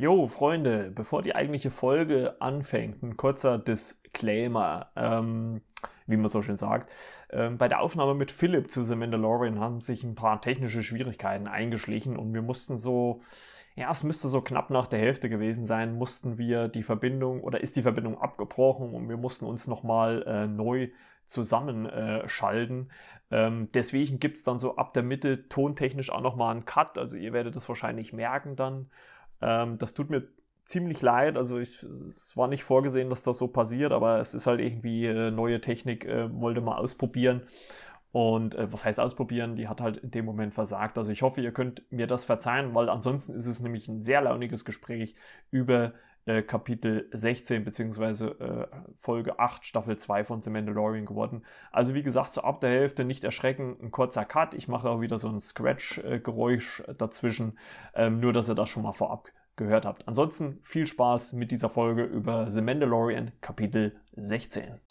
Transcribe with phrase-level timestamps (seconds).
[0.00, 5.60] Jo, Freunde, bevor die eigentliche Folge anfängt, ein kurzer Disclaimer, ähm,
[6.06, 6.88] wie man so schön sagt.
[7.30, 11.48] Ähm, bei der Aufnahme mit Philipp zu The Mandalorian haben sich ein paar technische Schwierigkeiten
[11.48, 13.22] eingeschlichen und wir mussten so,
[13.74, 17.60] ja, es müsste so knapp nach der Hälfte gewesen sein, mussten wir die Verbindung oder
[17.60, 20.90] ist die Verbindung abgebrochen und wir mussten uns nochmal äh, neu
[21.26, 22.90] zusammenschalten.
[23.32, 26.98] Äh, ähm, deswegen gibt es dann so ab der Mitte tontechnisch auch nochmal einen Cut.
[26.98, 28.90] Also ihr werdet das wahrscheinlich merken dann.
[29.40, 30.28] Ähm, das tut mir
[30.64, 31.36] ziemlich leid.
[31.36, 35.06] Also ich, es war nicht vorgesehen, dass das so passiert, aber es ist halt irgendwie
[35.06, 37.42] äh, neue Technik, äh, wollte mal ausprobieren.
[38.12, 39.56] Und äh, was heißt ausprobieren?
[39.56, 40.98] Die hat halt in dem Moment versagt.
[40.98, 44.22] Also ich hoffe, ihr könnt mir das verzeihen, weil ansonsten ist es nämlich ein sehr
[44.22, 45.14] launiges Gespräch
[45.50, 45.92] über
[46.28, 51.42] äh, Kapitel 16 beziehungsweise äh, Folge 8 Staffel 2 von The Mandalorian geworden.
[51.72, 54.52] Also wie gesagt, so ab der Hälfte nicht erschrecken, ein kurzer Cut.
[54.52, 57.58] Ich mache auch wieder so ein Scratch-Geräusch dazwischen,
[57.94, 60.06] ähm, nur dass ihr das schon mal vorab gehört habt.
[60.06, 64.87] Ansonsten viel Spaß mit dieser Folge über The Mandalorian Kapitel 16.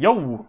[0.00, 0.46] Yo!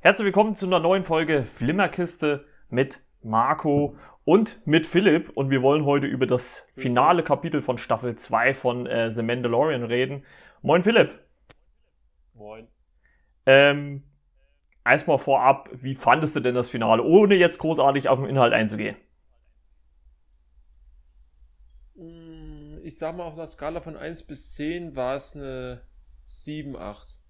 [0.00, 5.30] Herzlich willkommen zu einer neuen Folge Flimmerkiste mit Marco und mit Philipp.
[5.36, 9.84] Und wir wollen heute über das finale Kapitel von Staffel 2 von äh, The Mandalorian
[9.84, 10.24] reden.
[10.62, 11.16] Moin Philipp.
[12.34, 12.66] Moin.
[13.46, 14.02] Ähm,
[14.84, 18.96] erstmal vorab, wie fandest du denn das Finale, ohne jetzt großartig auf den Inhalt einzugehen?
[21.94, 25.82] Mm, ich sag mal, auf einer Skala von 1 bis 10 war es eine
[26.26, 27.21] 7, 8.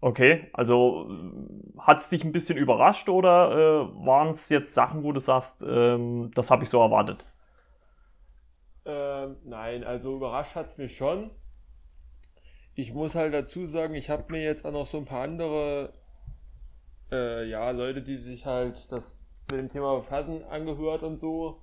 [0.00, 1.10] Okay, also
[1.78, 5.64] hat es dich ein bisschen überrascht oder äh, waren es jetzt Sachen, wo du sagst,
[5.68, 7.24] ähm, das habe ich so erwartet?
[8.84, 11.30] Ähm, nein, also überrascht hat es mich schon.
[12.74, 15.92] Ich muss halt dazu sagen, ich habe mir jetzt auch noch so ein paar andere,
[17.10, 19.18] äh, ja, Leute, die sich halt das
[19.50, 21.60] mit dem Thema befassen, angehört und so.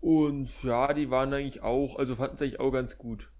[0.00, 3.30] Und ja, die waren eigentlich auch, also fanden es eigentlich auch ganz gut.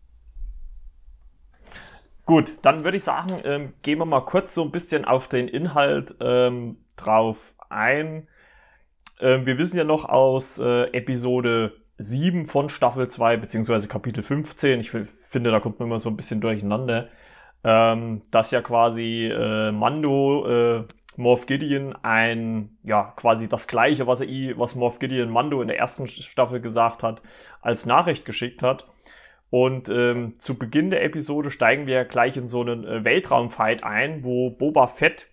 [2.27, 5.47] Gut, dann würde ich sagen, ähm, gehen wir mal kurz so ein bisschen auf den
[5.47, 8.29] Inhalt ähm, drauf ein.
[9.21, 14.81] Ähm, wir wissen ja noch aus äh, Episode 7 von Staffel 2, beziehungsweise Kapitel 15,
[14.81, 17.09] ich finde, da kommt man immer so ein bisschen durcheinander,
[17.63, 20.85] ähm, dass ja quasi äh, Mando äh,
[21.17, 25.79] Morph Gideon ein, ja, quasi das gleiche, was er, was Morph Gideon Mando in der
[25.79, 27.23] ersten Staffel gesagt hat,
[27.61, 28.87] als Nachricht geschickt hat.
[29.55, 34.25] Und ähm, zu Beginn der Episode steigen wir gleich in so einen äh, Weltraumfight ein,
[34.25, 35.29] wo Boba Fett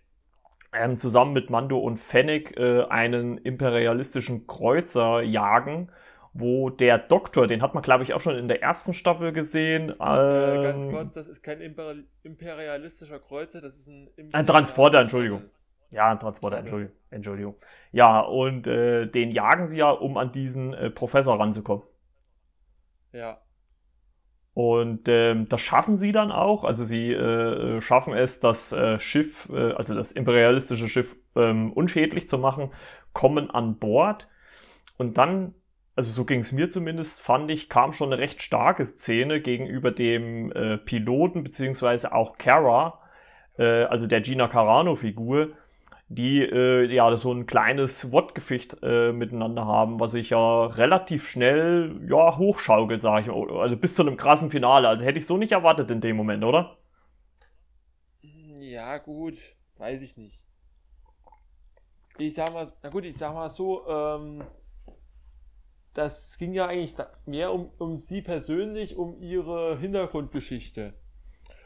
[0.72, 5.92] ähm, zusammen mit Mando und Fennec äh, einen imperialistischen Kreuzer jagen,
[6.34, 9.90] wo der Doktor, den hat man glaube ich auch schon in der ersten Staffel gesehen.
[9.90, 15.46] Ähm, äh, ganz kurz, das ist kein imperialistischer Kreuzer, das ist ein, ein Transporter, Entschuldigung.
[15.90, 16.96] Ja, ein Transporter, Entschuldigung.
[17.10, 17.56] Entschuldigung.
[17.92, 21.84] Ja, und äh, den jagen sie ja, um an diesen äh, Professor ranzukommen.
[23.14, 23.42] Ja.
[24.54, 26.64] Und ähm, das schaffen sie dann auch.
[26.64, 32.28] Also sie äh, schaffen es, das äh, Schiff, äh, also das imperialistische Schiff, ähm, unschädlich
[32.28, 32.72] zu machen,
[33.14, 34.28] kommen an Bord.
[34.98, 35.56] Und dann,
[35.96, 39.92] also so ging es mir zumindest, fand ich, kam schon eine recht starke Szene gegenüber
[39.92, 43.00] dem äh, Piloten, beziehungsweise auch Kara,
[43.58, 45.54] äh, also der Gina Carano-Figur,
[46.14, 52.02] die äh, ja so ein kleines Wortgefecht äh, miteinander haben, was sich ja relativ schnell
[52.08, 54.90] ja hochschaukelt, sage ich, also bis zu einem krassen Finale.
[54.90, 56.78] Also hätte ich so nicht erwartet in dem Moment, oder?
[58.60, 59.40] Ja gut,
[59.78, 60.44] weiß ich nicht.
[62.18, 64.44] Ich sag mal, na gut, ich sag mal so, ähm,
[65.94, 66.96] das ging ja eigentlich
[67.26, 70.94] mehr um, um sie persönlich, um ihre Hintergrundgeschichte.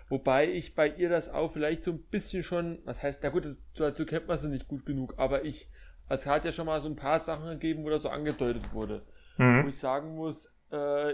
[0.07, 3.57] Wobei ich bei ihr das auch vielleicht so ein bisschen schon, was heißt, na gut,
[3.75, 5.67] dazu kennt man sie nicht gut genug, aber ich,
[6.09, 9.03] es hat ja schon mal so ein paar Sachen gegeben, wo das so angedeutet wurde.
[9.37, 9.63] Mhm.
[9.63, 11.13] Wo ich sagen muss, äh,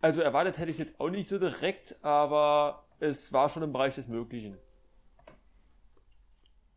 [0.00, 3.72] also erwartet hätte ich es jetzt auch nicht so direkt, aber es war schon im
[3.72, 4.58] Bereich des Möglichen.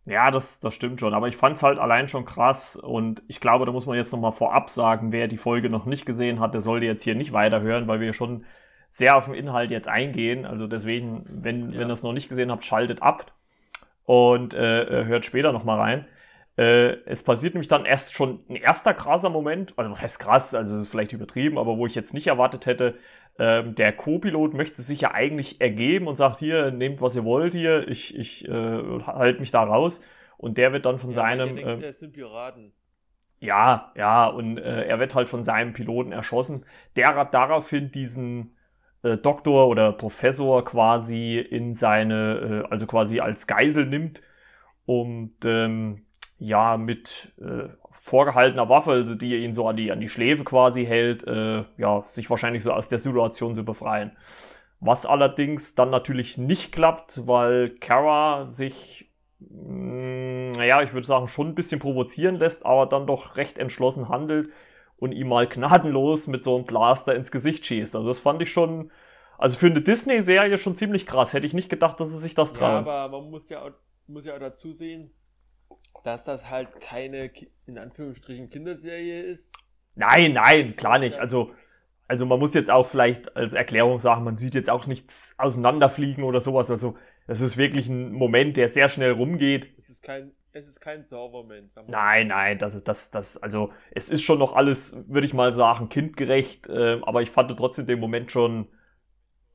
[0.05, 1.13] Ja, das, das stimmt schon.
[1.13, 2.75] Aber ich fand es halt allein schon krass.
[2.75, 6.05] Und ich glaube, da muss man jetzt nochmal vorab sagen, wer die Folge noch nicht
[6.05, 8.45] gesehen hat, der sollte jetzt hier nicht weiterhören, weil wir schon
[8.89, 10.45] sehr auf den Inhalt jetzt eingehen.
[10.45, 11.79] Also deswegen, wenn, ja.
[11.79, 13.33] wenn ihr es noch nicht gesehen habt, schaltet ab
[14.05, 16.05] und äh, äh hört später nochmal rein.
[16.57, 20.55] Äh, es passiert nämlich dann erst schon ein erster krasser Moment, also was heißt krass,
[20.55, 22.95] also es ist vielleicht übertrieben, aber wo ich jetzt nicht erwartet hätte,
[23.37, 27.53] äh, der Co-Pilot möchte sich ja eigentlich ergeben und sagt, hier, nehmt was ihr wollt
[27.53, 30.01] hier, ich, ich äh, halte mich da raus.
[30.37, 31.55] Und der wird dann von ja, seinem...
[31.55, 32.73] Denkt, äh, das sind Piraten.
[33.39, 36.65] Ja, ja, und äh, er wird halt von seinem Piloten erschossen,
[36.95, 38.54] der daraufhin diesen
[39.05, 44.21] äh, Doktor oder Professor quasi in seine, äh, also quasi als Geisel nimmt
[44.85, 46.05] und ähm,
[46.39, 50.85] ja mit äh, vorgehaltener Waffe, also die ihn so an die, an die Schläfe quasi
[50.85, 54.11] hält, äh, ja, sich wahrscheinlich so aus der Situation zu befreien.
[54.79, 61.49] Was allerdings dann natürlich nicht klappt, weil Kara sich, mm, naja, ich würde sagen, schon
[61.49, 64.49] ein bisschen provozieren lässt, aber dann doch recht entschlossen handelt
[64.97, 67.95] und ihm mal gnadenlos mit so einem Blaster ins Gesicht schießt.
[67.95, 68.91] Also das fand ich schon,
[69.37, 71.33] also für eine Disney-Serie schon ziemlich krass.
[71.33, 72.85] Hätte ich nicht gedacht, dass sie sich das trauen.
[72.85, 73.71] Ja, aber man muss ja, auch,
[74.07, 75.11] muss ja auch dazu sehen,
[76.03, 77.31] dass das halt keine,
[77.65, 79.53] in Anführungsstrichen, Kinderserie ist.
[79.95, 81.19] Nein, nein, klar nicht.
[81.19, 81.51] Also,
[82.07, 86.23] also man muss jetzt auch vielleicht als Erklärung sagen, man sieht jetzt auch nichts auseinanderfliegen
[86.23, 86.69] oder sowas.
[86.69, 86.95] Also
[87.27, 89.69] es ist wirklich ein Moment, der sehr schnell rumgeht.
[89.77, 91.73] Es ist kein, es ist kein Saubermoment.
[91.87, 95.53] Nein, nein, das ist, das, das, also es ist schon noch alles, würde ich mal
[95.53, 96.67] sagen, kindgerecht.
[96.67, 98.67] Äh, aber ich fand trotzdem den Moment schon,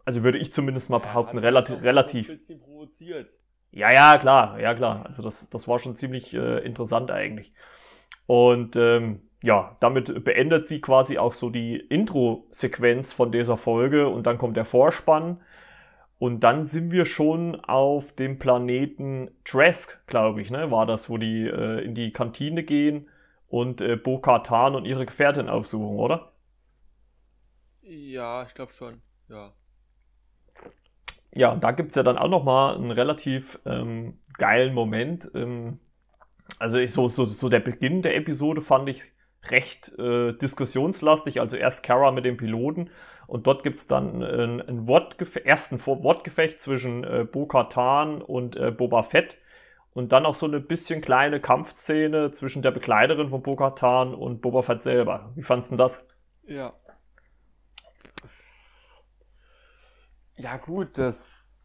[0.05, 2.29] also würde ich zumindest mal behaupten, ja, relativ, relativ.
[2.29, 3.31] Ein bisschen provoziert.
[3.71, 5.07] Ja, ja, klar, ja, klar.
[5.07, 7.55] Also das, das war schon ziemlich äh, interessant eigentlich.
[8.27, 14.27] Und ähm, ja, damit beendet sie quasi auch so die Intro-Sequenz von dieser Folge und
[14.27, 15.41] dann kommt der Vorspann.
[16.21, 20.71] Und dann sind wir schon auf dem Planeten Trask, glaube ich, ne?
[20.71, 23.09] War das, wo die äh, in die Kantine gehen
[23.49, 26.33] und äh, Bo-Katan und ihre Gefährtin aufsuchen, oder?
[27.81, 29.01] Ja, ich glaube schon,
[29.31, 29.55] ja.
[31.35, 35.31] Ja, da gibt's ja dann auch nochmal einen relativ ähm, geilen Moment.
[35.35, 35.81] Ähm,
[36.59, 39.11] also ich, so, so, so der Beginn der Episode fand ich
[39.49, 41.41] recht äh, diskussionslastig.
[41.41, 42.91] Also erst Kara mit dem Piloten
[43.31, 49.03] und dort gibt's dann ein, ein Wortgefecht, ersten Wortgefecht zwischen äh, Bo-Katan und äh, Boba
[49.03, 49.39] Fett.
[49.93, 54.63] Und dann auch so eine bisschen kleine Kampfszene zwischen der Begleiterin von Bo-Katan und Boba
[54.63, 55.33] Fett selber.
[55.35, 56.07] Wie fandst du das?
[56.47, 56.75] Ja,
[60.41, 61.59] Ja, gut, das.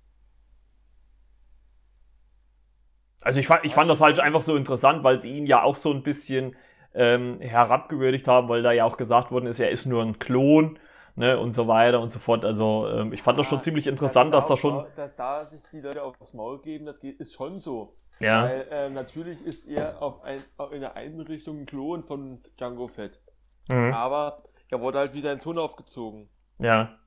[3.21, 5.75] Also ich fand, ich fand das halt einfach so interessant, weil sie ihn ja auch
[5.75, 6.55] so ein bisschen
[6.93, 10.77] ähm, herabgewürdigt haben, weil da ja auch gesagt worden ist, er ist nur ein Klon
[11.15, 12.45] ne, und so weiter und so fort.
[12.45, 14.85] Also ähm, ich fand das schon ziemlich interessant, dass, dass da schon.
[14.95, 17.95] Dass da sich die Leute aufs Maul geben, das ist schon so.
[18.19, 18.43] Ja.
[18.43, 20.41] Weil äh, natürlich ist er auf ein,
[20.71, 23.19] in der einen Richtung ein Klon von Django Fett.
[23.67, 23.93] Mhm.
[23.93, 26.29] Aber er wurde halt wie sein Sohn aufgezogen.
[26.59, 26.97] Ja.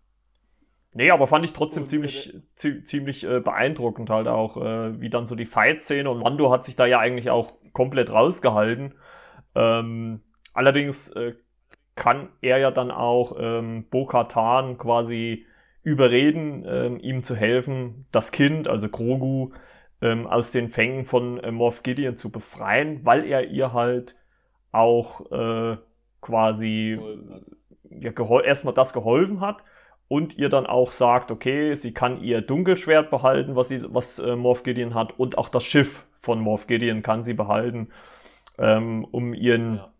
[0.95, 5.11] Nee, aber fand ich trotzdem und, ziemlich, äh, ziemlich äh, beeindruckend halt auch, äh, wie
[5.11, 8.95] dann so die Fight-Szene und Mando hat sich da ja eigentlich auch komplett rausgehalten.
[9.55, 10.23] Ähm,
[10.55, 11.35] allerdings äh,
[11.99, 15.47] kann er ja dann auch ähm, Bo-Katan quasi
[15.83, 19.51] überreden, ähm, ihm zu helfen, das Kind, also Grogu,
[20.01, 24.15] ähm, aus den Fängen von äh, Moff Gideon zu befreien, weil er ihr halt
[24.71, 25.77] auch äh,
[26.21, 27.01] quasi
[27.91, 28.13] ja,
[28.45, 29.65] erstmal das geholfen hat
[30.07, 34.37] und ihr dann auch sagt, okay, sie kann ihr Dunkelschwert behalten, was, sie, was äh,
[34.37, 37.89] Morph Gideon hat, und auch das Schiff von Morph Gideon kann sie behalten,
[38.57, 39.93] ähm, um ihren ja.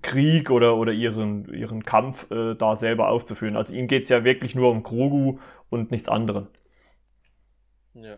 [0.00, 3.56] Krieg oder, oder ihren, ihren Kampf äh, da selber aufzuführen.
[3.56, 6.46] Also ihm geht's ja wirklich nur um Grogu und nichts anderes.
[7.94, 8.16] Ja.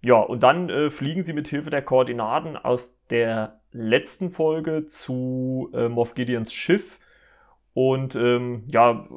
[0.00, 5.70] Ja, und dann äh, fliegen sie mit Hilfe der Koordinaten aus der letzten Folge zu
[5.74, 7.00] äh, Moff Gideons Schiff
[7.74, 9.08] und ähm, ja,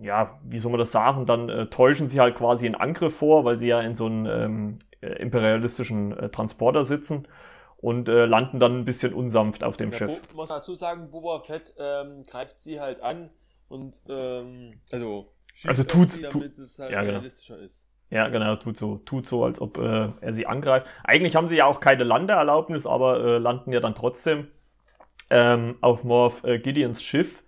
[0.00, 1.26] ja, wie soll man das sagen?
[1.26, 4.26] Dann äh, täuschen sie halt quasi einen Angriff vor, weil sie ja in so einem
[4.26, 7.26] ähm, äh, imperialistischen äh, Transporter sitzen
[7.80, 10.20] und äh, landen dann ein bisschen unsanft auf dem ja, Schiff.
[10.28, 13.30] Ich muss dazu sagen, Boba Fett ähm, greift sie halt an
[13.68, 15.32] und ähm, also
[15.64, 17.18] also tut, sie, damit tu, es halt ja, genau.
[17.18, 17.84] realistischer ist.
[18.10, 20.86] Ja, genau, tut so, tut so, als ob äh, er sie angreift.
[21.04, 24.48] Eigentlich haben sie ja auch keine Landeerlaubnis, aber äh, landen ja dann trotzdem
[25.30, 27.42] ähm, auf Morph äh, Gideons Schiff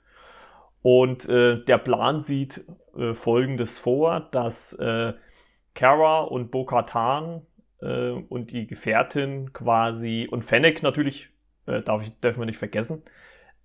[0.82, 2.64] und äh, der Plan sieht
[2.96, 5.14] äh, folgendes vor, dass äh,
[5.74, 7.46] Kara und Bo-Katan
[7.80, 11.30] äh, und die Gefährtin quasi und Fennec natürlich,
[11.66, 13.02] äh, darf ich, dürfen wir nicht vergessen,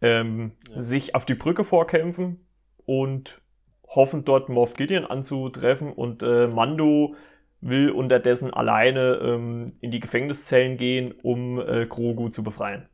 [0.01, 0.79] ähm, ja.
[0.79, 2.45] sich auf die Brücke vorkämpfen
[2.85, 3.41] und
[3.87, 7.15] hoffen dort Moff Gideon anzutreffen und äh, Mando
[7.61, 12.87] will unterdessen alleine ähm, in die Gefängniszellen gehen, um äh, Grogu zu befreien.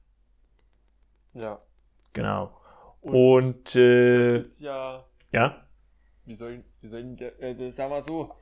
[1.33, 1.61] Ja.
[2.13, 2.57] Genau.
[3.01, 5.05] Und, äh, das ist ja.
[5.31, 5.65] Ja?
[6.25, 8.33] Wie soll, wie soll äh, sagen wir so,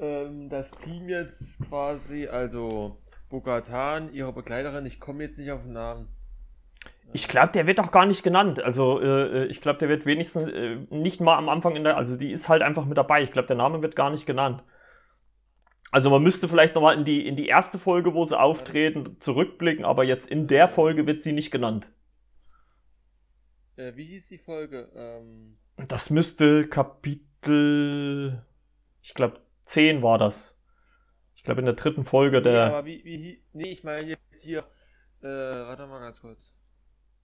[0.00, 2.98] ähm, das Team jetzt quasi, also
[3.28, 6.08] Bogatan, ihre Begleiterin, ich komme jetzt nicht auf den Namen.
[7.12, 8.60] Ich glaube, der wird auch gar nicht genannt.
[8.60, 11.96] Also äh, äh ich glaube, der wird wenigstens äh, nicht mal am Anfang in der,
[11.96, 13.22] also die ist halt einfach mit dabei.
[13.22, 14.62] Ich glaube, der Name wird gar nicht genannt.
[15.92, 19.84] Also man müsste vielleicht nochmal in die, in die erste Folge, wo sie auftreten, zurückblicken,
[19.84, 21.90] aber jetzt in der Folge wird sie nicht genannt.
[23.76, 24.90] Äh, wie hieß die Folge?
[24.94, 28.44] Ähm, Das müsste Kapitel,
[29.00, 30.58] ich glaube, 10 war das.
[31.34, 32.68] Ich glaube, in der dritten Folge der.
[32.68, 34.60] Nee, aber wie, wie, nee, ich meine jetzt hier,
[35.20, 36.52] äh, warte mal ganz kurz.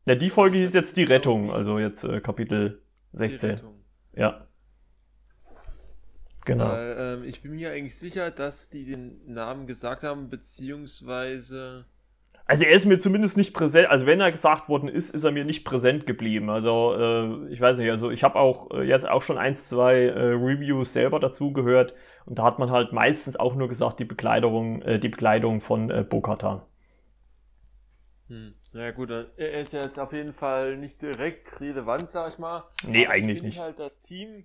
[0.05, 2.83] Ja, die Folge hieß jetzt die Rettung, also jetzt äh, Kapitel
[3.13, 3.61] 16.
[4.15, 4.47] Ja.
[6.45, 6.69] Genau.
[6.69, 11.87] Weil, ähm, ich bin mir eigentlich sicher, dass die den Namen gesagt haben, beziehungsweise.
[12.45, 15.31] Also er ist mir zumindest nicht präsent, also wenn er gesagt worden ist, ist er
[15.31, 16.51] mir nicht präsent geblieben.
[16.51, 20.07] Also äh, ich weiß nicht, also ich habe auch äh, jetzt auch schon ein, zwei
[20.07, 21.95] äh, Reviews selber dazu gehört
[22.27, 25.91] und da hat man halt meistens auch nur gesagt, die Bekleidung, äh, die Bekleidung von
[25.91, 26.63] äh, Bokatan.
[28.29, 28.55] Hm.
[28.73, 32.65] Na ja, gut, er ist jetzt auf jeden Fall nicht direkt relevant, sag ich mal.
[32.87, 33.61] Nee, Aber eigentlich ich nicht.
[33.61, 34.45] halt das Team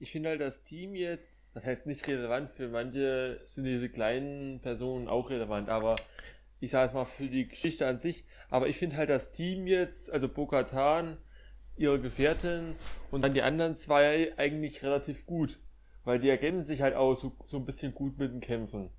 [0.00, 4.60] ich finde halt das Team jetzt, was heißt nicht relevant, für manche sind diese kleinen
[4.60, 5.96] Personen auch relevant, aber
[6.60, 9.66] ich sage es mal für die Geschichte an sich, aber ich finde halt das Team
[9.66, 11.18] jetzt, also Bokatan,
[11.76, 12.74] ihre Gefährtin
[13.10, 15.58] und dann die anderen zwei eigentlich relativ gut,
[16.04, 18.90] weil die ergänzen sich halt auch so, so ein bisschen gut mit den Kämpfen.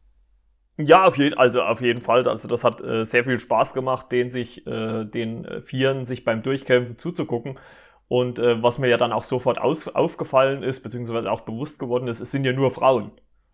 [0.77, 2.25] Ja, auf jeden, also auf jeden Fall.
[2.25, 6.41] Also das hat äh, sehr viel Spaß gemacht, den sich, äh, den Vieren sich beim
[6.41, 7.59] Durchkämpfen zuzugucken.
[8.07, 12.07] Und äh, was mir ja dann auch sofort aus, aufgefallen ist, beziehungsweise auch bewusst geworden
[12.07, 13.11] ist, es sind ja nur Frauen.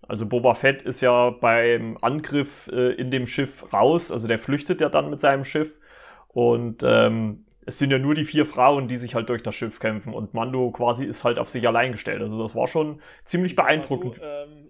[0.08, 4.82] Also Boba Fett ist ja beim Angriff äh, in dem Schiff raus, also der flüchtet
[4.82, 5.80] ja dann mit seinem Schiff.
[6.28, 9.80] Und ähm, es sind ja nur die vier Frauen, die sich halt durch das Schiff
[9.80, 10.14] kämpfen.
[10.14, 12.22] Und Mando quasi ist halt auf sich allein gestellt.
[12.22, 14.16] Also das war schon ziemlich beeindruckend.
[14.16, 14.70] So, ähm,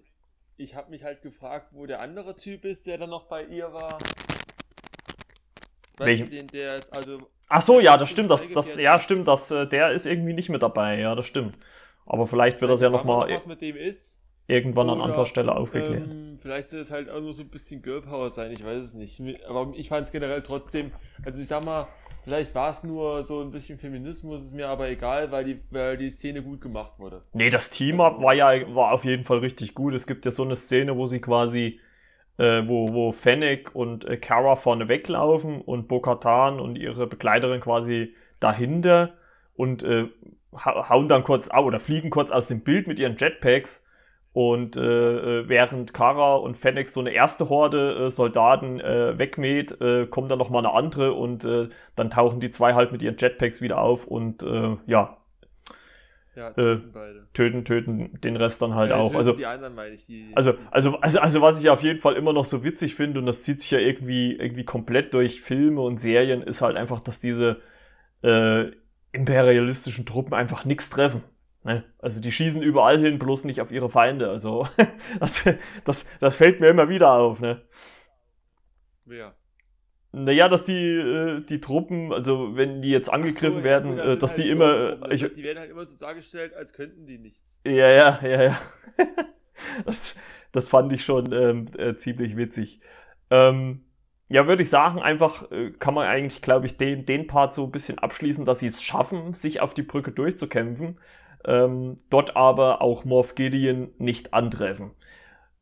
[0.56, 3.72] ich habe mich halt gefragt, wo der andere Typ ist, der dann noch bei ihr
[3.72, 3.98] war.
[5.98, 6.30] Welchen?
[6.30, 8.30] Den, der, also Ach so, ja, das stimmt.
[8.30, 9.28] Das, das, ja, stimmt.
[9.28, 10.98] Das, äh, der ist irgendwie nicht mit dabei.
[10.98, 11.56] Ja, das stimmt.
[12.06, 13.28] Aber vielleicht wird das ja nochmal
[14.46, 16.08] irgendwann Oder, an anderer Stelle aufgeklärt.
[16.08, 18.52] Ähm, vielleicht soll es halt auch nur so ein bisschen Girl Power sein.
[18.52, 19.20] Ich weiß es nicht.
[19.48, 20.92] Aber ich fand es generell trotzdem.
[21.24, 21.88] Also ich sag mal,
[22.24, 24.42] vielleicht war es nur so ein bisschen Feminismus.
[24.42, 27.22] Ist mir aber egal, weil die, weil die Szene gut gemacht wurde.
[27.32, 29.94] Nee, das Team-Up war ja war auf jeden Fall richtig gut.
[29.94, 31.80] Es gibt ja so eine Szene, wo sie quasi
[32.38, 38.14] äh, wo, wo Fennec und äh, Kara vorne weglaufen und Bo-Katan und ihre Begleiterin quasi
[38.40, 39.14] dahinter
[39.54, 40.08] und äh,
[40.54, 43.85] hauen dann kurz oder fliegen kurz aus dem Bild mit ihren Jetpacks
[44.36, 44.80] und äh,
[45.40, 50.30] äh während Kara und Fennec so eine erste Horde äh, Soldaten äh, wegmäht, äh, kommt
[50.30, 53.80] dann nochmal eine andere und äh, dann tauchen die zwei halt mit ihren Jetpacks wieder
[53.80, 55.16] auf und äh, ja,
[56.34, 57.28] ja, äh, töten.
[57.32, 59.14] Töten, töten den Rest dann halt ja, auch.
[59.14, 60.04] Also, anderen ich.
[60.04, 63.20] Die, also, also, also, also, was ich auf jeden Fall immer noch so witzig finde,
[63.20, 67.00] und das zieht sich ja irgendwie, irgendwie komplett durch Filme und Serien, ist halt einfach,
[67.00, 67.62] dass diese
[68.22, 68.66] äh,
[69.12, 71.22] imperialistischen Truppen einfach nichts treffen.
[71.66, 71.82] Ne?
[71.98, 74.30] Also die schießen überall hin, bloß nicht auf ihre Feinde.
[74.30, 74.68] Also
[75.20, 75.44] das,
[75.84, 77.40] das, das fällt mir immer wieder auf.
[77.40, 77.60] Ne?
[79.04, 79.34] Wer?
[80.12, 84.16] Naja, dass die, äh, die Truppen, also wenn die jetzt angegriffen so, werden, ja, äh,
[84.16, 85.10] dass halt die immer.
[85.10, 87.58] Ich, die werden halt immer so dargestellt, als könnten die nichts.
[87.64, 88.58] Ja, ja, ja, ja.
[89.84, 90.16] das,
[90.52, 92.80] das fand ich schon ähm, äh, ziemlich witzig.
[93.28, 93.84] Ähm,
[94.28, 97.64] ja, würde ich sagen, einfach äh, kann man eigentlich, glaube ich, den, den Part so
[97.64, 101.00] ein bisschen abschließen, dass sie es schaffen, sich auf die Brücke durchzukämpfen,
[101.46, 104.90] ähm, dort aber auch Morph Gideon nicht antreffen.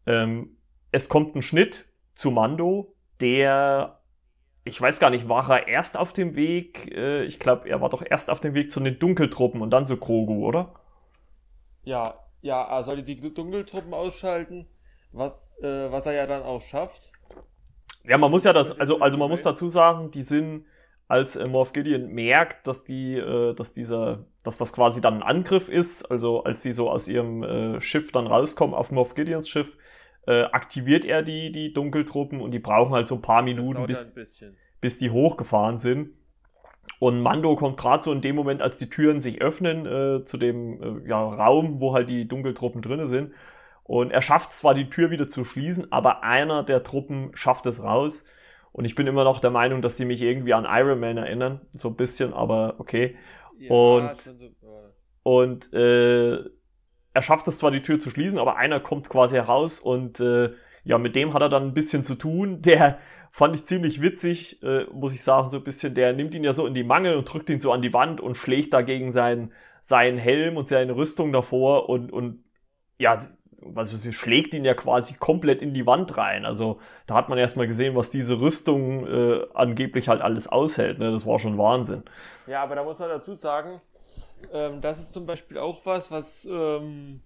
[0.06, 0.56] Ähm,
[0.90, 4.00] es kommt ein Schnitt zu Mando, der
[4.64, 7.90] ich weiß gar nicht, war er erst auf dem Weg, äh, ich glaube, er war
[7.90, 10.72] doch erst auf dem Weg zu den Dunkeltruppen und dann zu Krogu, oder?
[11.82, 14.66] Ja, ja, er sollte die Dunkeltruppen ausschalten,
[15.12, 17.12] was, äh, was er ja dann auch schafft.
[18.04, 20.64] Ja, man muss ja das, also, also man muss dazu sagen, die sind,
[21.08, 25.22] als äh, Morph Gideon merkt, dass die, äh, dass dieser, dass das quasi dann ein
[25.22, 29.48] Angriff ist, also als sie so aus ihrem äh, Schiff dann rauskommen auf Morph Gideons
[29.48, 29.76] Schiff,
[30.26, 34.14] äh, aktiviert er die, die Dunkeltruppen und die brauchen halt so ein paar Minuten, bis,
[34.80, 36.10] bis die hochgefahren sind.
[36.98, 40.36] Und Mando kommt gerade so in dem Moment, als die Türen sich öffnen, äh, zu
[40.38, 43.32] dem äh, ja, Raum, wo halt die Dunkeltruppen drinne sind.
[43.82, 47.82] Und er schafft zwar die Tür wieder zu schließen, aber einer der Truppen schafft es
[47.82, 48.26] raus.
[48.74, 51.60] Und ich bin immer noch der Meinung, dass sie mich irgendwie an Iron Man erinnern.
[51.70, 53.16] So ein bisschen, aber okay.
[53.56, 54.34] Ja, und
[55.22, 56.38] und äh,
[57.14, 60.50] er schafft es zwar, die Tür zu schließen, aber einer kommt quasi heraus und äh,
[60.82, 62.62] ja, mit dem hat er dann ein bisschen zu tun.
[62.62, 62.98] Der
[63.30, 65.94] fand ich ziemlich witzig, äh, muss ich sagen, so ein bisschen.
[65.94, 68.20] Der nimmt ihn ja so in die Mangel und drückt ihn so an die Wand
[68.20, 69.52] und schlägt dagegen seinen,
[69.82, 72.42] seinen Helm und seine Rüstung davor und, und
[72.98, 73.24] ja,
[73.64, 76.44] was weiß ich, schlägt ihn ja quasi komplett in die Wand rein.
[76.44, 80.98] Also da hat man erstmal gesehen, was diese Rüstung äh, angeblich halt alles aushält.
[80.98, 81.10] Ne?
[81.10, 82.02] Das war schon Wahnsinn.
[82.46, 83.80] Ja, aber da muss man dazu sagen,
[84.52, 87.20] ähm, das ist zum Beispiel auch was, was ähm,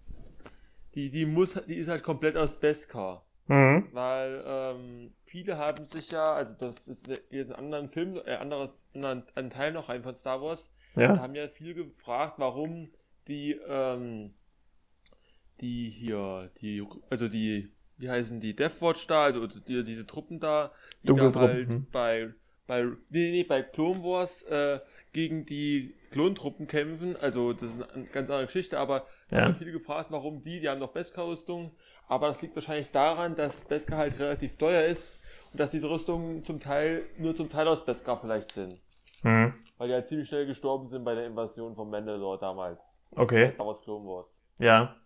[0.94, 3.24] die, die muss, die ist halt komplett aus Beskar.
[3.46, 3.88] Mhm.
[3.92, 8.84] Weil ähm, viele haben sich ja, also das ist jetzt ein anderen Film, äh, anderes,
[8.94, 11.18] anderen, ein Teil noch ein von Star Wars, ja.
[11.18, 12.90] haben ja viele gefragt, warum
[13.26, 14.34] die, ähm,
[15.60, 20.72] die hier, die, also die, wie heißen die, Deathwatch da, also die, diese Truppen da,
[21.02, 21.86] die da halt hm.
[21.90, 22.34] bei,
[22.66, 24.80] bei, nee, nee, bei Clone Wars äh,
[25.12, 27.16] gegen die Klontruppen kämpfen.
[27.20, 29.42] Also das ist eine ganz andere Geschichte, aber ja.
[29.42, 31.72] haben viele gefragt, warum die, die haben noch Beskar-Rüstung.
[32.08, 35.18] Aber das liegt wahrscheinlich daran, dass Beskar halt relativ teuer ist
[35.52, 38.80] und dass diese Rüstungen zum Teil nur zum Teil aus Beskar vielleicht sind.
[39.22, 39.54] Mhm.
[39.76, 42.80] Weil die halt ziemlich schnell gestorben sind bei der Invasion von Mandalore damals.
[43.12, 43.52] Okay.
[43.52, 44.26] Star Wars Clone Wars.
[44.58, 44.96] Ja.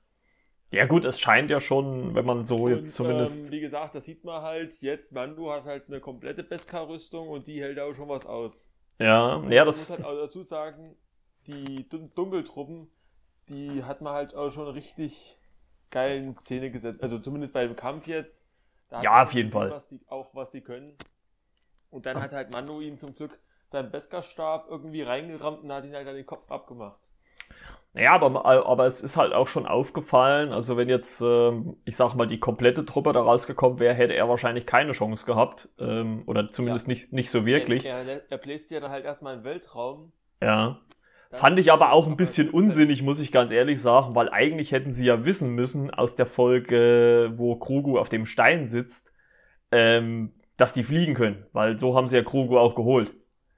[0.72, 3.46] Ja gut, es scheint ja schon, wenn man so und, jetzt zumindest...
[3.46, 7.46] Ähm, wie gesagt, das sieht man halt jetzt, Mando hat halt eine komplette Beskar-Rüstung und
[7.46, 8.64] die hält auch schon was aus.
[8.98, 9.82] Ja, ja, das...
[9.82, 10.96] Ich muss halt auch dazu sagen,
[11.46, 12.90] die Dunkeltruppen,
[13.50, 15.38] die hat man halt auch schon richtig
[15.90, 17.02] geilen Szene gesetzt.
[17.02, 18.42] Also zumindest beim Kampf jetzt.
[19.02, 19.70] ja, auf jeden Fall.
[19.70, 20.96] Was die, auch was sie können.
[21.90, 23.38] Und dann auf hat halt Mando ihn zum Glück
[23.70, 26.98] seinen Beskar-Stab irgendwie reingerammt und hat ihn halt an den Kopf abgemacht.
[27.94, 32.14] Naja, aber, aber es ist halt auch schon aufgefallen, also wenn jetzt, ähm, ich sag
[32.14, 35.68] mal, die komplette Truppe da rausgekommen wäre, hätte er wahrscheinlich keine Chance gehabt.
[35.78, 36.92] Ähm, oder zumindest ja.
[36.92, 37.84] nicht, nicht so wirklich.
[37.84, 40.12] Er, er, er bläst ja dann halt erstmal im Weltraum.
[40.40, 40.80] Ja.
[41.34, 44.92] Fand ich aber auch ein bisschen unsinnig, muss ich ganz ehrlich sagen, weil eigentlich hätten
[44.92, 49.12] sie ja wissen müssen aus der Folge, wo Krogu auf dem Stein sitzt,
[49.70, 53.14] ähm, dass die fliegen können, weil so haben sie ja Krogu auch geholt.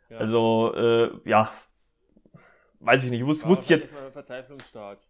[0.09, 0.19] Ja.
[0.19, 1.50] Also, äh, ja,
[2.85, 3.91] weiß ich nicht, wus wusste ich jetzt.
[4.12, 5.07] Verzweiflungsstart.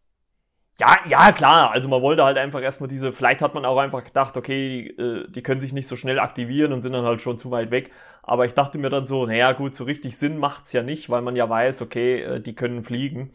[0.80, 1.70] Ja, ja, klar.
[1.70, 5.30] Also man wollte halt einfach erstmal diese, vielleicht hat man auch einfach gedacht, okay, äh,
[5.30, 7.92] die können sich nicht so schnell aktivieren und sind dann halt schon zu weit weg.
[8.24, 11.22] Aber ich dachte mir dann so, naja gut, so richtig Sinn macht's ja nicht, weil
[11.22, 13.32] man ja weiß, okay, äh, die können fliegen.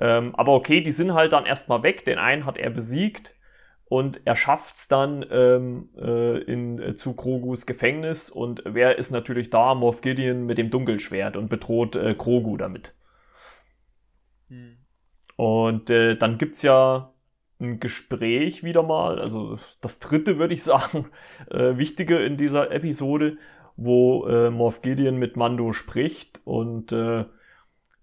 [0.00, 2.04] Ähm, aber okay, die sind halt dann erstmal weg.
[2.04, 3.34] Den einen hat er besiegt
[3.88, 8.28] und er schafft's dann ähm, äh, in, äh, zu Krogus Gefängnis.
[8.28, 9.74] Und wer ist natürlich da?
[9.74, 12.92] Morph Gideon mit dem Dunkelschwert und bedroht äh, Krogu damit.
[14.48, 14.78] Hm.
[15.36, 17.12] Und äh, dann gibt's ja
[17.60, 21.06] ein Gespräch wieder mal, also das dritte würde ich sagen,
[21.50, 23.38] äh, wichtige in dieser Episode,
[23.76, 27.24] wo äh, Morph Gideon mit Mando spricht und äh,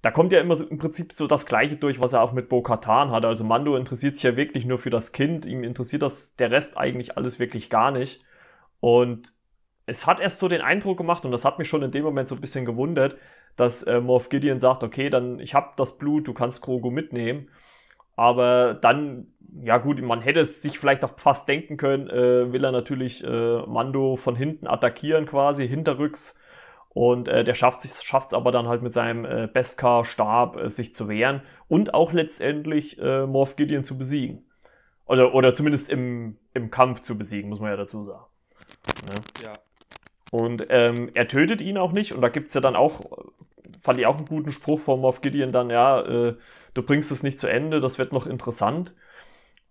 [0.03, 3.12] da kommt ja immer im Prinzip so das Gleiche durch, was er auch mit Bo-Katan
[3.12, 3.23] hat.
[3.23, 6.77] Also Mando interessiert sich ja wirklich nur für das Kind, ihm interessiert das der Rest
[6.77, 8.21] eigentlich alles wirklich gar nicht.
[8.82, 9.34] Und
[9.85, 12.27] es hat erst so den Eindruck gemacht, und das hat mich schon in dem Moment
[12.27, 13.17] so ein bisschen gewundert,
[13.55, 17.49] dass äh, Morph Gideon sagt, okay, dann ich habe das Blut, du kannst Grogu mitnehmen.
[18.15, 22.63] Aber dann, ja gut, man hätte es sich vielleicht auch fast denken können, äh, will
[22.63, 26.39] er natürlich äh, Mando von hinten attackieren quasi, hinterrücks.
[26.89, 31.09] Und äh, der schafft es aber dann halt mit seinem äh, Beskar-Stab äh, sich zu
[31.09, 34.45] wehren und auch letztendlich äh, Morph Gideon zu besiegen.
[35.05, 38.25] Oder, oder zumindest im, im Kampf zu besiegen, muss man ja dazu sagen.
[39.07, 39.43] Ne?
[39.43, 39.53] Ja.
[40.33, 42.11] Und ähm, er tötet ihn auch nicht.
[42.11, 43.01] Und da gibt's ja dann auch,
[43.79, 46.35] fand ich auch einen guten Spruch von Moff Gideon dann, ja, äh,
[46.73, 48.95] du bringst es nicht zu Ende, das wird noch interessant.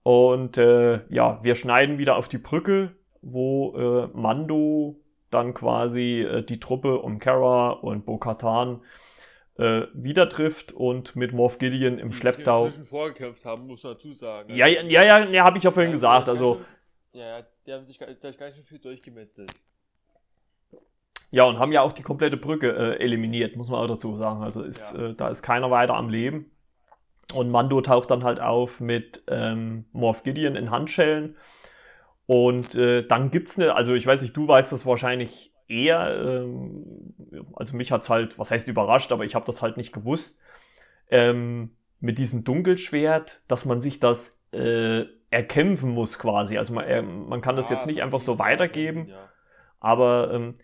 [0.04, 6.44] Und äh, ja, wir schneiden wieder auf die Brücke, wo äh, Mando dann quasi äh,
[6.44, 8.82] die Truppe um Kara und Bo-Katan
[9.58, 12.68] äh, wieder trifft und mit Morph Gideon im die Schlepptau.
[12.68, 14.54] Die vorgekämpft haben, muss man dazu sagen.
[14.54, 16.28] Ja, ja, ja, ja, ja habe ich ja vorhin ja, gesagt.
[16.28, 16.60] Also,
[17.10, 19.52] ja, die haben sich gleich ganz schön viel durchgemetzelt.
[21.32, 24.42] Ja, und haben ja auch die komplette Brücke äh, eliminiert, muss man auch dazu sagen.
[24.42, 25.08] Also ist, ja.
[25.08, 26.50] äh, da ist keiner weiter am Leben.
[27.32, 31.36] Und Mando taucht dann halt auf mit ähm, Morph Gideon in Handschellen.
[32.26, 37.14] Und äh, dann gibt's eine, also ich weiß nicht, du weißt das wahrscheinlich eher, ähm,
[37.54, 40.42] also mich hat's halt, was heißt überrascht, aber ich habe das halt nicht gewusst,
[41.10, 46.58] ähm, mit diesem Dunkelschwert, dass man sich das äh, erkämpfen muss quasi.
[46.58, 49.30] Also man, äh, man kann das ja, jetzt nicht einfach so weitergeben, ja.
[49.80, 50.58] aber ähm,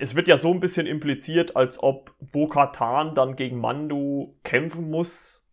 [0.00, 5.46] es wird ja so ein bisschen impliziert, als ob Bo-Katan dann gegen Mando kämpfen muss,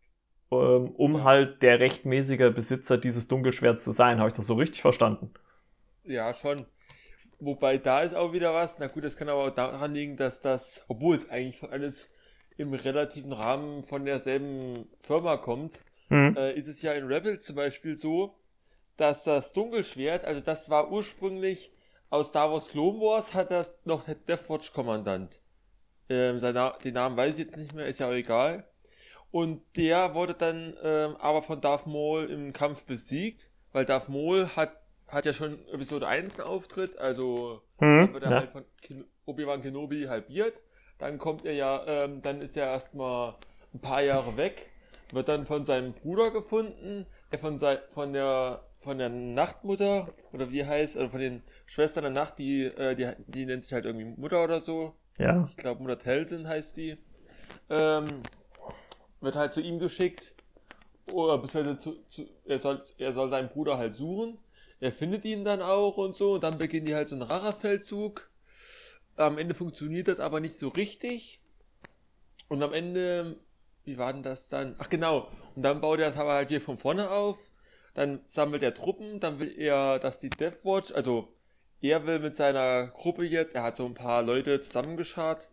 [0.51, 4.19] ähm, um halt der rechtmäßige Besitzer dieses Dunkelschwerts zu sein.
[4.19, 5.31] Habe ich das so richtig verstanden?
[6.05, 6.65] Ja, schon.
[7.39, 8.79] Wobei da ist auch wieder was.
[8.79, 12.09] Na gut, das kann aber auch daran liegen, dass das, obwohl es eigentlich alles
[12.57, 15.79] im relativen Rahmen von derselben Firma kommt,
[16.09, 16.35] mhm.
[16.37, 18.35] äh, ist es ja in Rebels zum Beispiel so,
[18.95, 21.71] dass das Dunkelschwert, also das war ursprünglich
[22.09, 25.41] aus Star Wars Clone Wars hat das noch der Deathwatch Kommandant.
[26.09, 28.65] Ähm, sein Na den Namen weiß ich jetzt nicht mehr, ist ja auch egal.
[29.31, 34.47] Und der wurde dann ähm, aber von Darth Maul im Kampf besiegt, weil Darth Maul
[34.55, 34.71] hat,
[35.07, 38.37] hat ja schon Episode 1 einen Auftritt, also hm, wird er ja.
[38.39, 38.65] halt von
[39.25, 40.63] Obi-Wan Kenobi halbiert.
[40.97, 43.35] Dann kommt er ja, ähm, dann ist er erstmal
[43.73, 44.69] ein paar Jahre weg,
[45.11, 47.59] wird dann von seinem Bruder gefunden, der von,
[47.93, 52.63] von der von der Nachtmutter, oder wie heißt, also von den Schwestern der Nacht, die,
[52.63, 54.95] äh, die, die nennt sich halt irgendwie Mutter oder so.
[55.17, 55.45] Ja.
[55.49, 56.97] Ich glaube, Mutter Telsin heißt die.
[57.69, 58.07] Ähm,
[59.19, 60.35] wird halt zu ihm geschickt,
[61.11, 64.37] oder beziehungsweise zu, zu, er, soll, er soll seinen Bruder halt suchen.
[64.79, 68.29] Er findet ihn dann auch und so, und dann beginnen die halt so einen Rachefeldzug.
[69.17, 71.41] Am Ende funktioniert das aber nicht so richtig.
[72.47, 73.35] Und am Ende,
[73.83, 74.75] wie war denn das dann?
[74.77, 77.37] Ach genau, und dann baut er das aber halt hier von vorne auf.
[77.97, 81.33] Dann sammelt er Truppen, dann will er, dass die Deathwatch, also
[81.81, 85.49] er will mit seiner Gruppe jetzt, er hat so ein paar Leute zusammengeschart,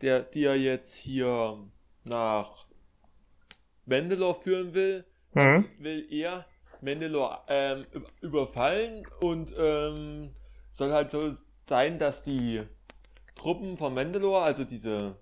[0.00, 1.58] der, die er jetzt hier
[2.02, 2.64] nach
[3.84, 5.66] Mandalore führen will, Mhm.
[5.78, 6.46] will er
[6.80, 7.84] Mandalore ähm,
[8.22, 10.34] überfallen und ähm,
[10.72, 11.30] soll halt so
[11.68, 12.62] sein, dass die
[13.36, 15.16] Truppen von Mandalore, also diese,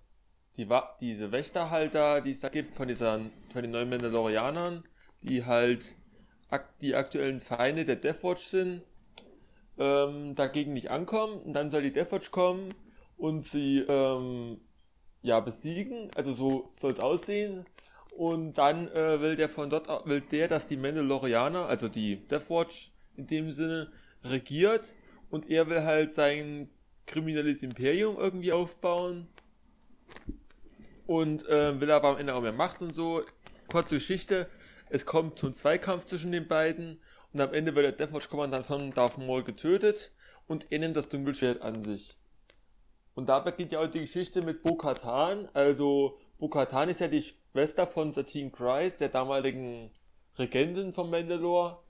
[0.56, 0.68] die,
[1.00, 3.20] diese Wächterhalter, die es da gibt, von, dieser,
[3.52, 4.84] von den neuen Mandalorianern,
[5.22, 5.96] die halt
[6.80, 8.82] die aktuellen Feinde der Deathwatch sind,
[9.78, 11.40] ähm, dagegen nicht ankommen.
[11.42, 12.74] Und dann soll die Deathwatch kommen
[13.16, 14.60] und sie ähm,
[15.22, 16.10] ja, besiegen.
[16.16, 17.66] Also so soll es aussehen.
[18.16, 22.90] Und dann äh, will der von dort will der, dass die Mandalorianer, also die Deathwatch
[23.16, 23.92] in dem Sinne,
[24.24, 24.94] regiert.
[25.30, 26.70] Und er will halt sein
[27.06, 29.28] kriminelles Imperium irgendwie aufbauen.
[31.06, 33.22] Und äh, will aber am Ende auch mehr Macht und so.
[33.68, 34.48] Kurze Geschichte.
[34.90, 37.00] Es kommt zum Zweikampf zwischen den beiden.
[37.32, 40.12] Und am Ende wird der Deathwatch-Kommandant von Darth Maul getötet.
[40.46, 42.16] Und er nimmt das Dunkelschwert an sich.
[43.14, 45.48] Und da beginnt ja auch die Geschichte mit Bo-Katan.
[45.52, 49.90] Also, Bo-Katan ist ja die Schwester von Satine Christ, der damaligen
[50.38, 51.80] Regentin von Mandalore.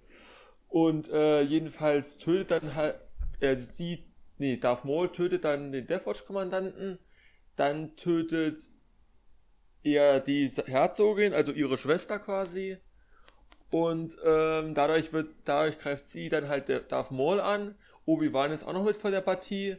[0.68, 2.96] Und äh, jedenfalls tötet dann halt,
[3.40, 4.04] äh, sie,
[4.38, 6.98] nee, Darth Maul tötet dann den Deathwatch-Kommandanten.
[7.56, 8.70] Dann tötet
[9.82, 12.78] er die Herzogin, also ihre Schwester quasi.
[13.70, 17.74] Und ähm, dadurch wird, dadurch greift sie dann halt der Darth Maul an.
[18.06, 19.76] Obi-Wan ist auch noch mit von der Partie.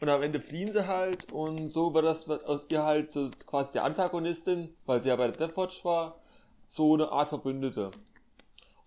[0.00, 3.30] Und am Ende fliehen sie halt und so wird das wird aus ihr halt so
[3.46, 6.20] quasi die Antagonistin, weil sie ja bei der Deathwatch war,
[6.70, 7.90] so eine Art Verbündete.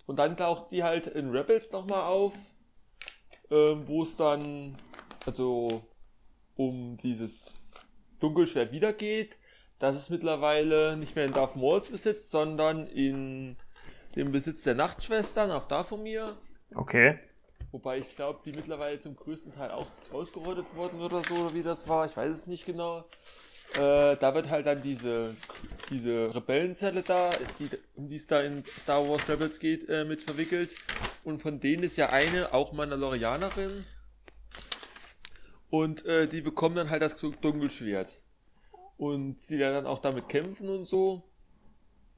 [0.08, 2.34] Und dann taucht sie halt in Rebels nochmal auf,
[3.52, 4.76] ähm, wo es dann
[5.26, 5.84] also
[6.56, 7.76] um dieses
[8.20, 9.38] Dunkelschwert wieder geht.
[9.78, 13.58] Das ist mittlerweile nicht mehr in Darth Mauls Besitz, sondern in
[14.16, 16.36] dem Besitz der Nachtschwestern auf Dathomir.
[16.76, 17.20] Okay.
[17.72, 21.64] Wobei ich glaube, die mittlerweile zum größten Teil auch ausgerottet wurden oder so, oder wie
[21.64, 22.06] das war.
[22.06, 23.06] Ich weiß es nicht genau.
[23.76, 25.36] Äh, da wird halt dann diese,
[25.90, 30.22] diese Rebellenzelle da, die, um die es da in Star Wars Rebels geht, äh, mit
[30.22, 30.76] verwickelt.
[31.24, 33.84] Und von denen ist ja eine auch Mandalorianerin.
[35.72, 38.22] Und äh, die bekommen dann halt das Dunkelschwert.
[38.98, 41.24] Und sie werden dann auch damit kämpfen und so.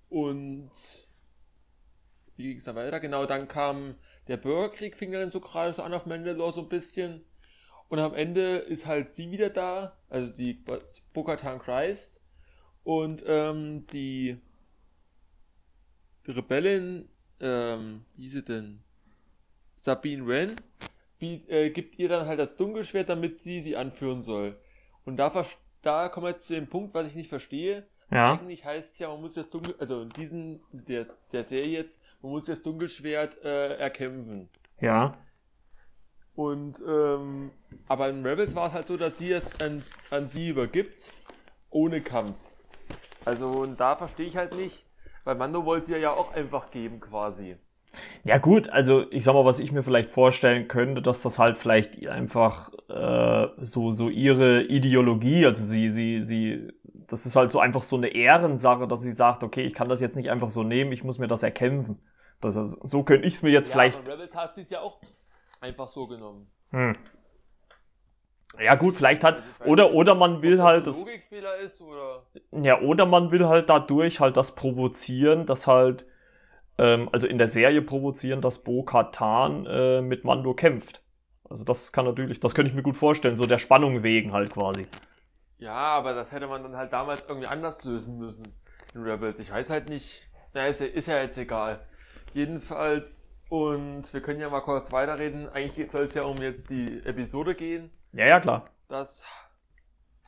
[0.10, 0.72] Und
[2.38, 3.00] wie ging es dann weiter?
[3.00, 3.96] Genau, dann kam
[4.28, 7.24] der Bürgerkrieg, fing dann so gerade so an auf Mandalore so ein bisschen.
[7.88, 10.64] Und am Ende ist halt sie wieder da, also die
[11.14, 12.22] Bo-Katan Christ.
[12.84, 14.38] Und ähm, die,
[16.26, 18.82] die Rebellin, ähm, wie hieß sie denn?
[19.76, 20.56] Sabine Wren,
[21.20, 24.60] wie, äh, gibt ihr dann halt das Dunkelschwert, damit sie sie anführen soll.
[25.06, 25.46] Und da,
[25.84, 27.88] da kommen wir jetzt zu dem Punkt, was ich nicht verstehe.
[28.12, 28.34] Ja.
[28.34, 32.00] Eigentlich heißt es ja, man muss das Dunkel, also in diesen, der, der Serie jetzt,
[32.26, 34.50] man muss das Dunkelschwert äh, erkämpfen.
[34.82, 35.16] Ja.
[36.34, 37.52] Und, ähm,
[37.88, 41.12] aber in Rebels war es halt so, dass sie es an, an sie übergibt,
[41.70, 42.34] ohne Kampf.
[43.26, 44.86] Also, und da verstehe ich halt nicht,
[45.24, 47.58] weil Mando wollte sie ja auch einfach geben, quasi.
[48.24, 51.58] Ja gut, also ich sag mal, was ich mir vielleicht vorstellen könnte, dass das halt
[51.58, 57.60] vielleicht einfach äh, so so ihre Ideologie, also sie sie sie, das ist halt so
[57.60, 60.64] einfach so eine Ehrensache, dass sie sagt, okay, ich kann das jetzt nicht einfach so
[60.64, 62.00] nehmen, ich muss mir das erkämpfen.
[62.42, 64.00] Das also, so könnte ich es mir jetzt vielleicht.
[64.00, 65.00] aber Rebels hat es ja auch
[65.62, 66.50] einfach so genommen.
[66.72, 66.94] Hm.
[68.60, 72.26] Ja gut, vielleicht hat Also oder oder man will halt das Logikfehler ist oder.
[72.52, 76.06] Ja, oder man will halt dadurch halt das provozieren, dass halt,
[76.78, 81.02] ähm, also in der Serie provozieren, dass Bo Katan äh, mit Mando kämpft.
[81.50, 84.54] Also das kann natürlich, das könnte ich mir gut vorstellen, so der Spannung wegen halt
[84.54, 84.88] quasi.
[85.58, 88.48] Ja, aber das hätte man dann halt damals irgendwie anders lösen müssen
[88.94, 89.40] in Rebels.
[89.40, 90.24] Ich weiß halt nicht.
[90.54, 91.86] Na, ist, ja- ist ja jetzt egal.
[92.36, 95.48] Jedenfalls, und wir können ja mal kurz weiterreden.
[95.48, 98.70] Eigentlich soll es ja um jetzt die Episode gehen, Ja, ja, klar.
[98.90, 99.24] dass,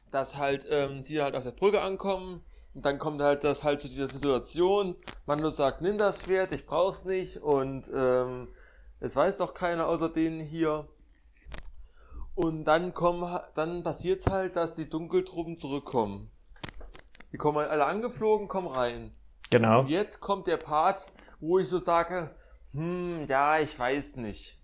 [0.10, 2.46] dass halt ähm, sie halt auf der Brücke ankommen.
[2.74, 4.96] Und dann kommt halt das halt zu dieser Situation.
[5.26, 7.41] Mando sagt, nimm das Schwert, ich brauch's nicht.
[7.41, 8.48] Und ähm,
[9.02, 10.88] es weiß doch keiner außer denen hier.
[12.36, 16.32] Und dann kommen, dann passiert's halt, dass die Dunkeltruppen zurückkommen.
[17.34, 19.12] Die kommen halt alle angeflogen, kommen rein.
[19.50, 19.82] Genau.
[19.82, 22.32] Und jetzt kommt der Part, wo ich so sage,
[22.73, 24.58] hm, ja, ich weiß nicht.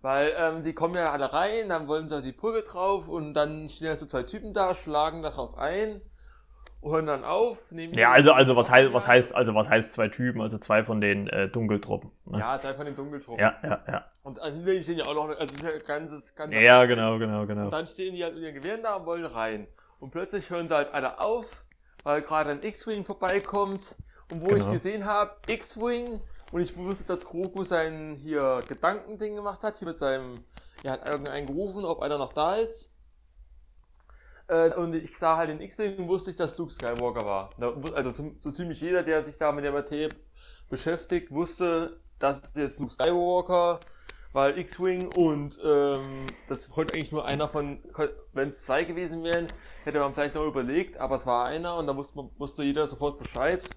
[0.00, 3.34] Weil ähm, die kommen ja alle rein, dann wollen sie auf die Brücke drauf und
[3.34, 6.00] dann stehen ja so zwei Typen da, schlagen darauf ein.
[6.82, 7.58] hören dann auf.
[7.70, 11.00] ja, also, also was heißt, was heißt, also was heißt zwei Typen, also zwei von
[11.00, 12.10] den äh, Dunkeltruppen.
[12.26, 12.40] Ne?
[12.40, 13.40] Ja, zwei von den Dunkeltruppen.
[13.40, 14.04] Ja, ja, ja.
[14.24, 17.66] Und also stehen ja auch noch, also ja ganzes, ganzes Ja, genau, genau, genau.
[17.66, 19.68] Und dann stehen die halt mit ihren Gewehren da und wollen rein.
[20.00, 21.64] Und plötzlich hören sie halt alle auf,
[22.02, 23.96] weil gerade ein X-Wing vorbeikommt.
[24.30, 24.66] Und wo genau.
[24.66, 26.20] ich gesehen habe, X-Wing,
[26.52, 30.44] und ich wusste, dass Grogu sein hier Gedankending gemacht hat, hier mit seinem,
[30.82, 32.90] er hat irgendeinen gerufen, ob einer noch da ist.
[34.48, 37.50] Äh, und ich sah halt den X-Wing und wusste ich, dass Luke Skywalker war.
[37.94, 40.10] Also so ziemlich jeder, der sich da mit der Materie
[40.68, 43.80] beschäftigt, wusste, dass es jetzt Luke Skywalker,
[44.32, 47.82] weil X-Wing und ähm, das konnte eigentlich nur einer von,
[48.32, 49.48] wenn es zwei gewesen wären,
[49.84, 53.18] hätte man vielleicht noch überlegt, aber es war einer und da wusste, wusste jeder sofort
[53.18, 53.68] Bescheid.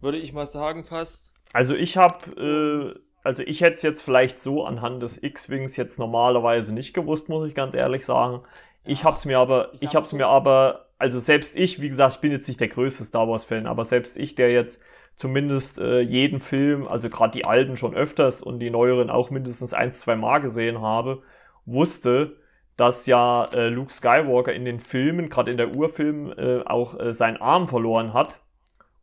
[0.00, 1.34] Würde ich mal sagen fast.
[1.52, 5.98] Also ich habe, äh, also ich hätte es jetzt vielleicht so anhand des X-Wings jetzt
[5.98, 8.42] normalerweise nicht gewusst, muss ich ganz ehrlich sagen.
[8.84, 11.88] Ich habe es mir aber, ich, ich habe es mir aber, also selbst ich, wie
[11.88, 14.82] gesagt, ich bin jetzt nicht der größte Star Wars-Fan, aber selbst ich, der jetzt
[15.14, 19.74] zumindest äh, jeden Film, also gerade die alten schon öfters und die neueren auch mindestens
[19.74, 21.22] ein, zwei Mal gesehen habe,
[21.66, 22.36] wusste,
[22.76, 27.12] dass ja äh, Luke Skywalker in den Filmen, gerade in der Urfilm, äh, auch äh,
[27.12, 28.40] seinen Arm verloren hat.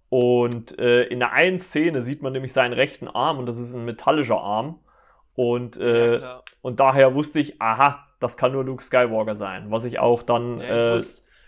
[0.10, 3.74] Und äh, in der einen Szene sieht man nämlich seinen rechten Arm und das ist
[3.74, 4.80] ein metallischer Arm.
[5.34, 9.72] Und, äh, ja, und daher wusste ich, aha, das kann nur Luke Skywalker sein.
[9.72, 10.60] Was ich auch dann.
[10.62, 11.04] Ja, äh,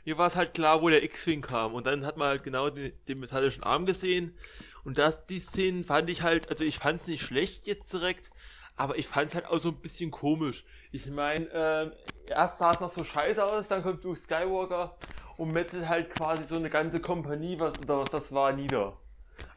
[0.06, 1.74] mir war es halt klar, wo der X-Wing kam.
[1.74, 4.38] Und dann hat man halt genau den, den, metallischen Arm gesehen.
[4.84, 8.32] Und das, die Szenen fand ich halt, also ich fand es nicht schlecht jetzt direkt,
[8.78, 10.66] aber ich fand es halt auch so ein bisschen komisch.
[10.92, 11.92] Ich meine, äh,
[12.32, 14.96] erst sah es noch so scheiße aus, dann kommt Luke Skywalker
[15.38, 18.98] und metzelt halt quasi so eine ganze Kompanie, was oder was das war, nieder.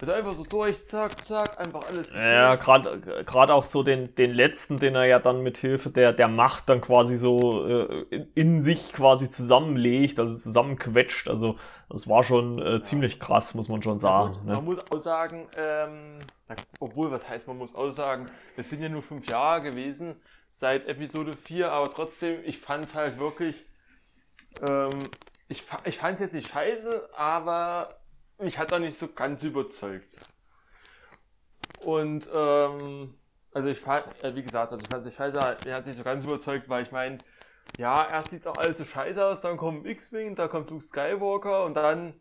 [0.00, 2.10] Also einfach so durch, zack, zack, einfach alles.
[2.10, 6.28] Ja, gerade auch so den, den letzten, den er ja dann mit Hilfe der, der
[6.28, 11.28] Macht dann quasi so äh, in, in, sich quasi zusammenlegt, also zusammenquetscht.
[11.28, 11.56] Also
[11.88, 14.34] das war schon äh, ziemlich krass, muss man schon sagen.
[14.34, 14.52] Ja, ne?
[14.54, 16.18] Man muss auch sagen, ähm,
[16.78, 20.16] obwohl, was heißt, man muss auch sagen, es sind ja nur fünf Jahre gewesen
[20.52, 23.64] seit Episode 4, aber trotzdem, ich fand es halt wirklich,
[24.68, 24.90] ähm,
[25.50, 27.98] ich, ich fand es jetzt nicht scheiße, aber
[28.38, 30.16] mich hat er nicht so ganz überzeugt.
[31.80, 33.14] Und ähm,
[33.52, 36.04] also ich fand, äh, wie gesagt, also ich fand es scheiße, er hat sich so
[36.04, 37.18] ganz überzeugt, weil ich meine,
[37.78, 40.84] ja, erst sieht es auch alles so scheiße aus, dann kommt X-Wing, da kommt Luke
[40.84, 42.14] Skywalker und dann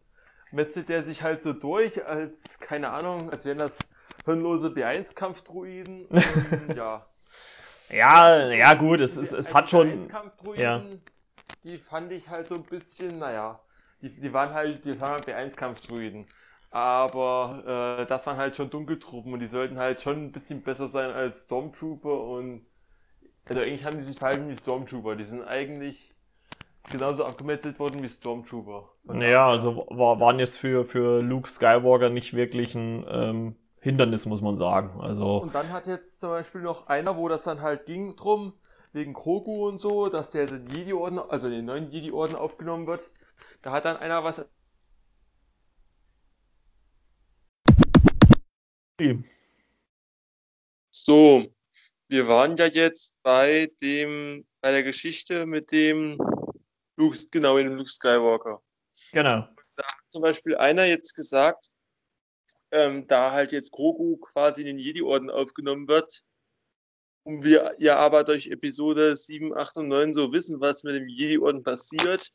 [0.52, 3.78] metzelt der sich halt so durch, als, keine Ahnung, als wären das
[4.26, 6.08] hirnlose B1-Kampfdruiden.
[6.76, 7.06] ja.
[7.92, 10.08] Ja, ja gut, es, es, es hat schon.
[10.56, 10.84] Ja.
[11.64, 13.60] Die fand ich halt so ein bisschen, naja,
[14.02, 16.26] die, die waren halt, die waren halt B1-Kampfdruiden.
[16.72, 20.88] Aber äh, das waren halt schon Dunkeltruppen und die sollten halt schon ein bisschen besser
[20.88, 22.66] sein als Stormtrooper und
[23.46, 25.16] also eigentlich haben die sich verhalten wie Stormtrooper.
[25.16, 26.14] Die sind eigentlich
[26.92, 28.90] genauso abgemetzelt worden wie Stormtrooper.
[29.06, 34.42] Naja, also war, waren jetzt für, für Luke Skywalker nicht wirklich ein ähm, Hindernis, muss
[34.42, 35.02] man sagen.
[35.02, 38.54] Also und dann hat jetzt zum Beispiel noch einer, wo das dann halt ging drum,
[38.92, 43.10] wegen Krogu und so, dass der den Jedi-Orden, also den neuen Jedi-Orden aufgenommen wird.
[43.62, 44.44] Da hat dann einer was.
[50.92, 51.48] So,
[52.10, 56.18] wir waren ja jetzt bei dem, bei der Geschichte mit dem
[56.98, 58.62] Luke, genau, in dem Luke Skywalker.
[59.14, 59.48] Genau.
[59.76, 61.70] Da hat zum Beispiel einer jetzt gesagt,
[62.72, 66.24] ähm, da halt jetzt Grogu quasi in den Jedi-Orden aufgenommen wird,
[67.30, 71.08] und wir ja aber durch Episode 7, 8 und 9 so wissen, was mit dem
[71.08, 72.32] Jedi-Orden passiert,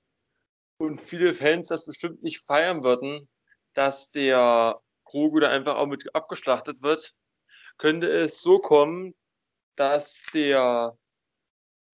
[0.79, 3.29] und viele Fans das bestimmt nicht feiern würden,
[3.73, 7.13] dass der Grogu da einfach auch mit abgeschlachtet wird,
[7.77, 9.15] könnte es so kommen,
[9.75, 10.97] dass der,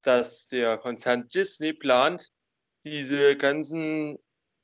[0.03, 2.31] dass der Konzern Disney plant,
[2.85, 4.19] diese ganzen,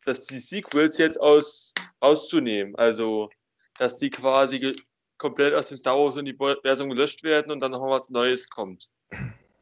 [0.04, 2.76] dass die Sequels jetzt aus, auszunehmen.
[2.76, 3.30] Also,
[3.78, 4.76] dass die quasi
[5.18, 8.90] komplett aus dem Star Wars Universum gelöscht werden und dann noch was Neues kommt.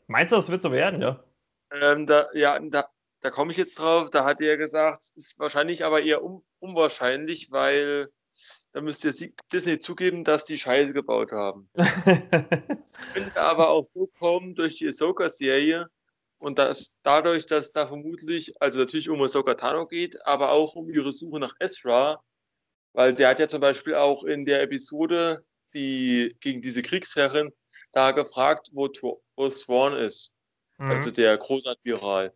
[0.06, 1.22] Meinst du, das wird so werden, ja?
[1.70, 2.88] Ähm, da, ja, da,
[3.20, 7.50] da komme ich jetzt drauf, da hat er gesagt, ist wahrscheinlich aber eher un unwahrscheinlich,
[7.50, 8.10] weil
[8.72, 9.12] da müsste
[9.52, 11.68] Disney zugeben, dass die Scheiße gebaut haben.
[13.12, 15.88] Könnte aber auch so kommen durch die Ahsoka-Serie
[16.38, 20.90] und das, dadurch, dass da vermutlich, also natürlich um Ahsoka Tano geht, aber auch um
[20.90, 22.22] ihre Suche nach Ezra,
[22.94, 27.52] weil der hat ja zum Beispiel auch in der Episode die gegen diese Kriegsherrin
[27.92, 28.88] da gefragt, wo,
[29.36, 30.32] wo Swan ist.
[30.78, 30.90] Mhm.
[30.90, 32.32] Also der Großadmiral.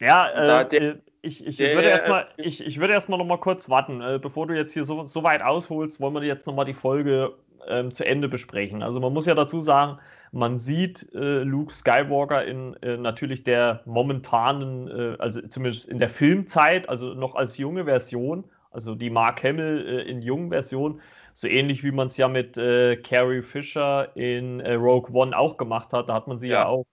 [0.00, 3.68] Ja, äh, der, ich, ich, der, würde erstmal, ich, ich würde erstmal noch mal kurz
[3.68, 4.00] warten.
[4.00, 6.74] Äh, bevor du jetzt hier so, so weit ausholst, wollen wir jetzt noch mal die
[6.74, 7.34] Folge
[7.68, 8.82] ähm, zu Ende besprechen.
[8.82, 9.98] Also man muss ja dazu sagen,
[10.32, 16.10] man sieht äh, Luke Skywalker in äh, natürlich der momentanen, äh, also zumindest in der
[16.10, 21.00] Filmzeit, also noch als junge Version, Also die Mark Hamill äh, in jungen Version,
[21.34, 25.56] so ähnlich wie man es ja mit äh, Carrie Fisher in äh, Rogue One auch
[25.56, 26.08] gemacht hat.
[26.08, 26.86] Da hat man sie ja, ja auch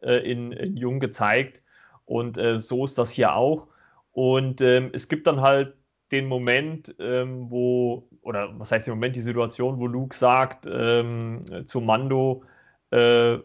[0.00, 1.62] äh, in, in, jung gezeigt.
[2.04, 3.68] Und äh, so ist das hier auch.
[4.12, 5.74] Und ähm, es gibt dann halt
[6.12, 11.44] den Moment, ähm, wo, oder was heißt im Moment, die Situation, wo Luke sagt ähm,
[11.66, 12.44] zu Mando,
[12.90, 13.38] äh,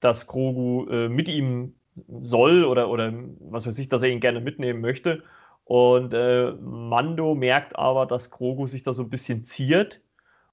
[0.00, 1.74] dass Grogu mit ihm
[2.22, 5.24] soll oder, oder was weiß ich, dass er ihn gerne mitnehmen möchte.
[5.68, 10.00] Und äh, Mando merkt aber, dass Grogu sich da so ein bisschen ziert.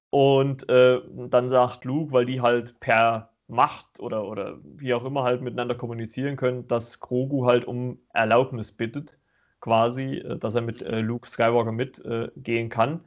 [0.10, 5.24] Und äh, dann sagt Luke, weil die halt per Macht oder, oder wie auch immer
[5.24, 9.18] halt miteinander kommunizieren können, dass Grogu halt um Erlaubnis bittet,
[9.62, 13.02] quasi, äh, dass er mit äh, Luke Skywalker mitgehen kann.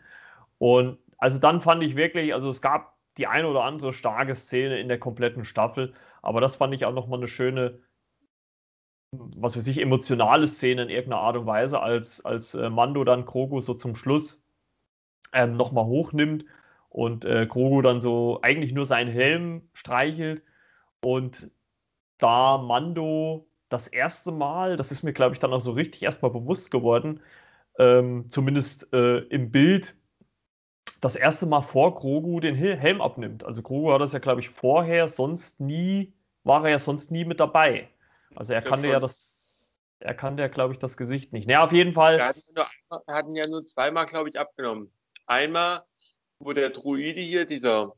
[0.58, 4.78] Und also dann fand ich wirklich, also es gab die eine oder andere starke Szene
[4.80, 5.92] in der kompletten Staffel,
[6.22, 7.80] aber das fand ich auch nochmal eine schöne,
[9.12, 13.24] was weiß ich, emotionale Szene in irgendeiner Art und Weise, als, als äh, Mando dann
[13.24, 14.44] Grogu so zum Schluss
[15.32, 16.44] ähm, nochmal hochnimmt
[16.90, 20.42] und äh, Grogu dann so eigentlich nur seinen Helm streichelt
[21.02, 21.50] und
[22.18, 26.32] da Mando das erste Mal, das ist mir glaube ich dann auch so richtig erstmal
[26.32, 27.20] bewusst geworden,
[27.78, 29.96] ähm, zumindest äh, im Bild,
[31.00, 33.44] das erste Mal vor Grogu den Helm abnimmt.
[33.44, 37.24] Also Grogu hat das ja glaube ich vorher sonst nie, war er ja sonst nie
[37.24, 37.88] mit dabei.
[38.34, 39.36] Also er kannte ja das,
[40.00, 41.46] er kannte ja glaube ich das Gesicht nicht.
[41.46, 42.18] Naja, auf jeden Fall.
[42.18, 44.92] Er hat, nur, hat ihn ja nur zweimal glaube ich abgenommen.
[45.26, 45.84] Einmal
[46.38, 47.94] wo der Druide hier, dieser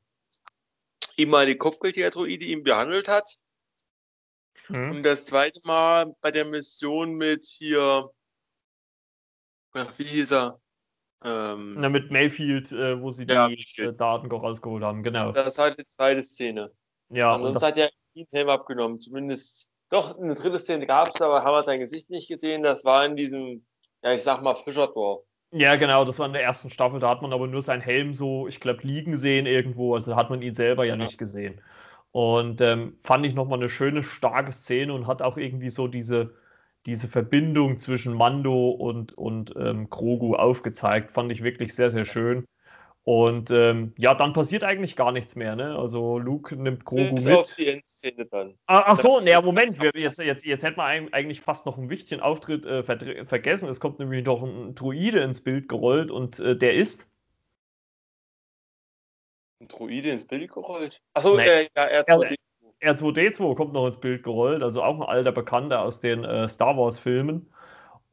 [1.17, 3.37] ehemalige Kopfgeldjäger-Druide, ihn behandelt hat.
[4.69, 4.91] Mhm.
[4.91, 8.11] Und das zweite Mal bei der Mission mit hier,
[9.73, 10.61] wie hieß er?
[11.23, 15.33] Ähm, Na, mit Mayfield, äh, wo sie ja, die äh, Daten rausgeholt haben, genau.
[15.33, 16.73] Das war die zweite Szene.
[17.11, 17.35] Ja.
[17.35, 19.01] Ansonsten hat er ihn Helm abgenommen.
[19.01, 22.63] Zumindest, doch, eine dritte Szene gab es, aber haben wir sein Gesicht nicht gesehen.
[22.63, 23.65] Das war in diesem,
[24.03, 25.23] ja, ich sag mal, Fischerdorf.
[25.53, 27.01] Ja, genau, das war in der ersten Staffel.
[27.01, 29.97] Da hat man aber nur seinen Helm so, ich glaube, liegen sehen irgendwo.
[29.97, 30.97] Also hat man ihn selber ja, ja.
[30.97, 31.61] nicht gesehen.
[32.13, 36.35] Und ähm, fand ich nochmal eine schöne, starke Szene und hat auch irgendwie so diese,
[36.87, 41.13] diese Verbindung zwischen Mando und, und ähm, Grogu aufgezeigt.
[41.13, 42.47] Fand ich wirklich sehr, sehr schön.
[43.05, 45.57] Und ähm, ja, dann passiert eigentlich gar nichts mehr.
[45.57, 45.77] Ne?
[45.77, 47.35] Also Luke nimmt Grogu Bis mit.
[47.35, 48.59] Auf die Endszene dann.
[48.67, 51.89] Ah, ach so, ne, Moment, wir, jetzt, jetzt, jetzt hätten wir eigentlich fast noch einen
[51.89, 53.69] wichtigen Auftritt äh, ver vergessen.
[53.71, 57.11] Es kommt nämlich noch ein Druide ins Bild gerollt und äh, der ist.
[59.61, 61.01] Ein Druide ins Bild gerollt?
[61.15, 62.37] Achso, äh, ja, R2D2.
[62.83, 66.77] R2D2 kommt noch ins Bild gerollt, also auch ein alter Bekannter aus den äh, Star
[66.77, 67.51] Wars-Filmen.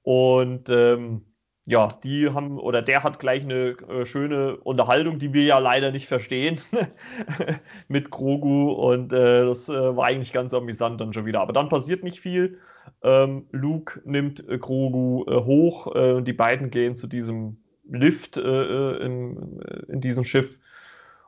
[0.04, 1.26] Und ähm,
[1.67, 5.91] ja, die haben, oder der hat gleich eine äh, schöne Unterhaltung, die wir ja leider
[5.91, 6.62] nicht verstehen,
[7.89, 8.71] mit Grogu.
[8.71, 11.41] Und äh, das äh, war eigentlich ganz amüsant dann schon wieder.
[11.41, 12.58] Aber dann passiert nicht viel.
[13.03, 17.58] Ähm, Luke nimmt äh, Grogu äh, hoch äh, und die beiden gehen zu diesem
[17.89, 20.60] Lift in, in diesem Schiff.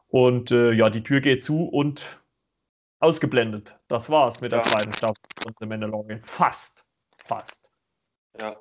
[0.10, 2.20] Und ja, die Tür geht zu und
[3.00, 3.80] ausgeblendet.
[3.88, 4.66] Das war's mit der ja.
[4.66, 6.22] zweiten Staffel von The Mandalorian.
[6.22, 6.84] Fast.
[7.24, 7.72] Fast.
[8.38, 8.58] Ja.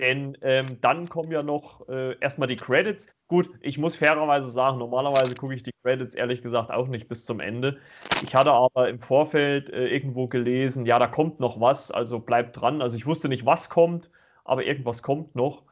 [0.00, 3.08] Denn ähm, dann kommen ja noch äh, erstmal die Credits.
[3.26, 7.24] Gut, ich muss fairerweise sagen, normalerweise gucke ich die Credits ehrlich gesagt auch nicht bis
[7.24, 7.78] zum Ende.
[8.20, 12.60] Ich hatte aber im Vorfeld äh, irgendwo gelesen, ja, da kommt noch was, also bleibt
[12.60, 12.80] dran.
[12.80, 14.08] Also ich wusste nicht, was kommt,
[14.44, 15.64] aber irgendwas kommt noch.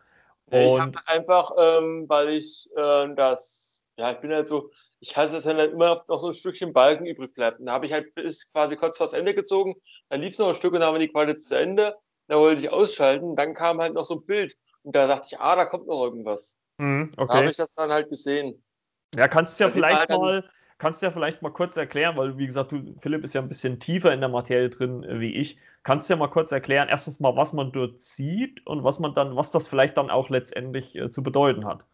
[0.47, 5.17] Und ich habe einfach, ähm, weil ich äh, das, ja, ich bin halt so, ich
[5.17, 7.61] hasse es, wenn dann immer noch so ein Stückchen Balken übrig bleibt.
[7.61, 9.77] Und da habe ich halt bis quasi kurz vors Ende gezogen,
[10.09, 11.95] dann lief es noch ein Stück und dann haben wir die Qualität zu Ende
[12.29, 15.41] da wollte ich ausschalten, dann kam halt noch so ein Bild und da dachte ich,
[15.41, 16.59] ah, da kommt noch irgendwas.
[16.79, 17.27] Mhm, okay.
[17.29, 18.63] Da habe ich das dann halt gesehen.
[19.15, 20.45] Ja, kannst du ja vielleicht mal,
[20.79, 23.49] kannst du ja vielleicht mal kurz erklären, weil wie gesagt, du, Philipp ist ja ein
[23.49, 25.59] bisschen tiefer in der Materie drin äh, wie ich.
[25.83, 29.15] Kannst du ja mal kurz erklären, erstens mal, was man dort sieht und was man
[29.15, 31.87] dann, was das vielleicht dann auch letztendlich äh, zu bedeuten hat.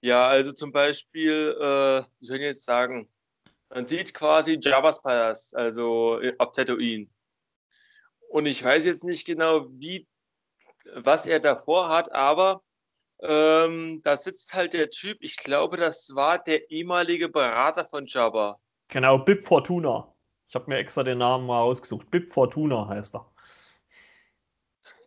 [0.00, 3.08] Ja, also zum Beispiel, äh, wie soll ich jetzt sagen,
[3.70, 7.08] man sieht quasi Jabba's Palast, also äh, auf Tatooine.
[8.34, 10.08] Und ich weiß jetzt nicht genau, wie,
[10.92, 12.64] was er davor hat, aber
[13.22, 18.58] ähm, da sitzt halt der Typ, ich glaube, das war der ehemalige Berater von Jabba.
[18.88, 20.12] Genau, Bib Fortuna.
[20.48, 22.10] Ich habe mir extra den Namen mal ausgesucht.
[22.10, 23.32] Bib Fortuna heißt er.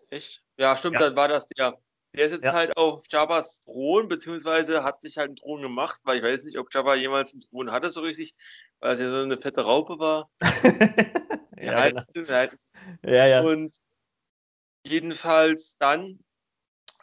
[0.09, 0.41] Echt?
[0.55, 1.07] Ja, stimmt, ja.
[1.07, 1.78] dann war das der.
[2.15, 2.53] Der sitzt ja.
[2.53, 6.57] halt auf Jabbas Thron, beziehungsweise hat sich halt einen Thron gemacht, weil ich weiß nicht,
[6.57, 8.36] ob Jabba jemals einen Thron hatte so richtig,
[8.80, 10.30] weil es ja so eine fette Raupe war.
[11.61, 12.29] ja, halt, genau.
[12.29, 12.55] halt,
[13.03, 13.41] ja, ja.
[13.41, 13.77] Und
[14.83, 16.19] jedenfalls dann,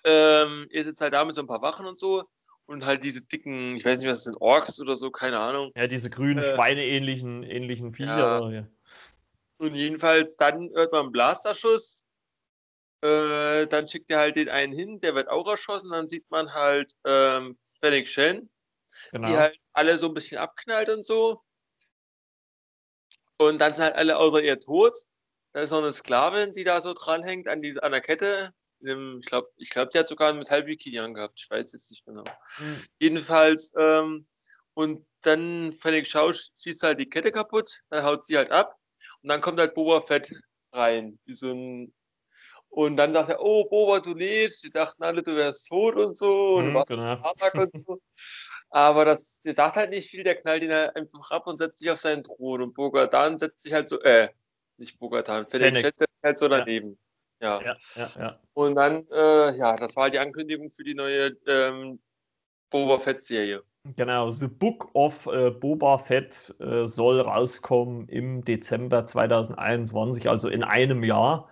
[0.05, 2.24] ähm, ihr sitzt halt da mit so ein paar Wachen und so
[2.66, 5.72] und halt diese dicken, ich weiß nicht, was das sind, Orks oder so, keine Ahnung.
[5.76, 8.50] Ja, diese grünen, äh, Schweine-ähnlichen ähnlichen Viecher.
[8.50, 8.66] Ja.
[9.59, 12.05] Und jedenfalls dann hört man einen Blasterschuss.
[13.02, 15.90] äh, dann schickt er halt den einen hin, der wird auch erschossen.
[15.90, 18.50] Dann sieht man halt ähm, Fennec Shen,
[19.12, 19.28] genau.
[19.28, 21.42] die halt alle so ein bisschen abknallt und so.
[23.39, 24.97] Und dann sind halt alle außer ihr tot.
[25.53, 28.53] Da ist noch eine Sklavin, die da so dranhängt an, diese, an der Kette.
[28.80, 31.39] Ich glaube, ich glaub, die hat sogar ein Metallbikini angehabt.
[31.43, 32.24] Ich weiß jetzt nicht genau.
[32.59, 32.85] Mhm.
[32.99, 34.26] Jedenfalls, ähm,
[34.74, 38.76] und dann Fennec Schau schießt halt die Kette kaputt, dann haut sie halt ab.
[39.22, 40.35] Und dann kommt halt Boba Fett
[40.72, 41.95] rein, wie so ein
[42.74, 44.64] und dann sagt er, oh, Boba, du lebst.
[44.64, 46.57] Die dachten alle, du wärst tot und so.
[46.57, 47.32] Und, mhm, genau.
[47.55, 48.01] und so.
[48.75, 51.79] Aber das, der sagt halt nicht viel, der knallt ihn halt einfach ab und setzt
[51.79, 52.61] sich auf seinen Thron.
[52.61, 54.31] Und Bogatan setzt sich halt so, äh,
[54.79, 56.99] nicht Bogatan, Fennec setzt sich halt so daneben.
[57.41, 57.62] Ja.
[57.62, 57.77] Ja.
[57.95, 62.01] ja, ja, Und dann, äh, ja, das war halt die Ankündigung für die neue ähm,
[62.70, 63.62] Boba Fett-Serie.
[63.95, 70.64] Genau, The Book of äh, Boba Fett äh, soll rauskommen im Dezember 2021, also in
[70.64, 71.49] einem Jahr.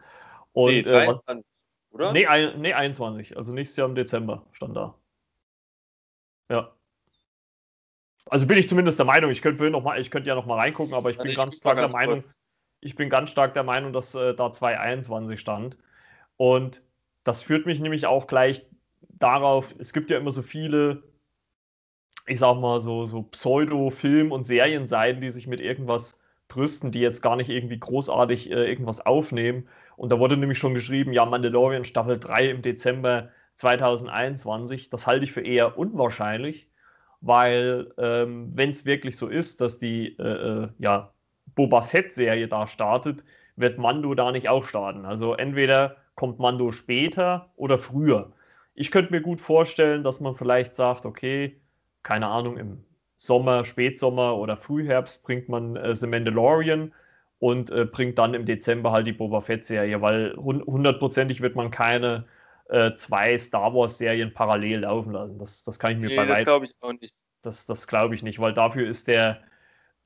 [0.51, 2.13] Und, nee, 23, äh, oder?
[2.13, 3.37] Nee, ein, nee, 21.
[3.37, 4.99] Also nächstes Jahr im Dezember stand da.
[6.51, 6.75] Ja.
[8.27, 10.57] Also bin ich zumindest der Meinung, ich könnte noch mal, ich könnte ja noch mal
[10.59, 12.35] reingucken, aber ich also bin ich ganz stark ganz der Meinung, kurz.
[12.81, 15.77] ich bin ganz stark der Meinung, dass äh, da 221 stand.
[16.37, 16.83] Und
[17.25, 18.67] das führt mich nämlich auch gleich
[19.19, 21.03] darauf, es gibt ja immer so viele,
[22.27, 27.23] ich sag mal, so, so Pseudo-Film- und Serienseiten, die sich mit irgendwas brüsten, die jetzt
[27.23, 29.69] gar nicht irgendwie großartig äh, irgendwas aufnehmen.
[29.97, 34.91] Und da wurde nämlich schon geschrieben, ja, Mandalorian Staffel 3 im Dezember 2021.
[34.91, 36.69] Das halte ich für eher unwahrscheinlich,
[37.23, 41.13] weil ähm, wenn es wirklich so ist, dass die äh, äh, ja,
[41.55, 43.25] Boba Fett-Serie da startet,
[43.57, 45.05] wird Mando da nicht auch starten.
[45.05, 48.33] Also entweder kommt Mando später oder früher.
[48.75, 51.61] Ich könnte mir gut vorstellen, dass man vielleicht sagt, okay,
[52.03, 52.85] keine Ahnung, im
[53.17, 56.93] Sommer, Spätsommer oder Frühherbst bringt man äh, The Mandalorian
[57.39, 62.25] und äh, bringt dann im Dezember halt die Boba Fett-Serie, weil hundertprozentig wird man keine
[62.73, 65.39] äh, zwei Star Wars-Serien parallel laufen lassen.
[65.39, 67.15] Das, das kann ich mir nee, bei Das glaube ich auch nicht.
[67.43, 69.43] Das, das glaube ich nicht, weil dafür ist der,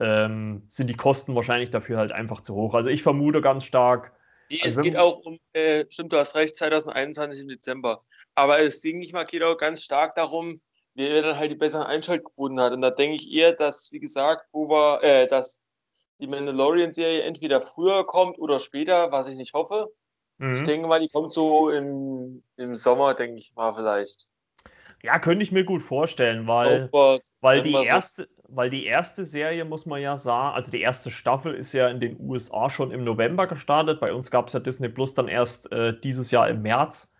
[0.01, 2.73] ähm, sind die Kosten wahrscheinlich dafür halt einfach zu hoch.
[2.73, 4.11] Also ich vermute ganz stark.
[4.49, 8.03] Nee, also es geht auch um, äh, stimmt, du hast recht, 2021 im Dezember.
[8.35, 10.59] Aber es ging nicht mal, geht auch ganz stark darum,
[10.93, 12.73] wer dann halt die besseren Einschaltquoten hat.
[12.73, 15.61] Und da denke ich eher, dass, wie gesagt, Boba, äh, dass
[16.19, 19.87] die Mandalorian-Serie entweder früher kommt oder später, was ich nicht hoffe.
[20.37, 20.53] Mhm.
[20.53, 24.27] Ich denke mal, die kommt so im, im Sommer, denke ich mal, vielleicht.
[25.03, 26.89] Ja, könnte ich mir gut vorstellen, weil,
[27.41, 31.53] weil, die erste, weil die erste Serie, muss man ja sagen, also die erste Staffel
[31.53, 33.99] ist ja in den USA schon im November gestartet.
[33.99, 37.13] Bei uns gab es ja Disney Plus dann erst äh, dieses Jahr im März.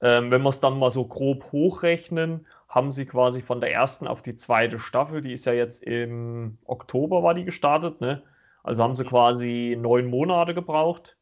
[0.00, 4.08] Ähm, wenn wir es dann mal so grob hochrechnen, haben sie quasi von der ersten
[4.08, 8.22] auf die zweite Staffel, die ist ja jetzt im Oktober war die gestartet, ne?
[8.64, 11.16] Also haben sie quasi neun Monate gebraucht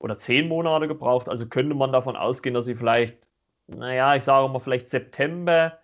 [0.00, 1.28] oder zehn Monate gebraucht.
[1.28, 3.28] Also könnte man davon ausgehen, dass sie vielleicht,
[3.68, 5.78] naja, ich sage mal vielleicht September,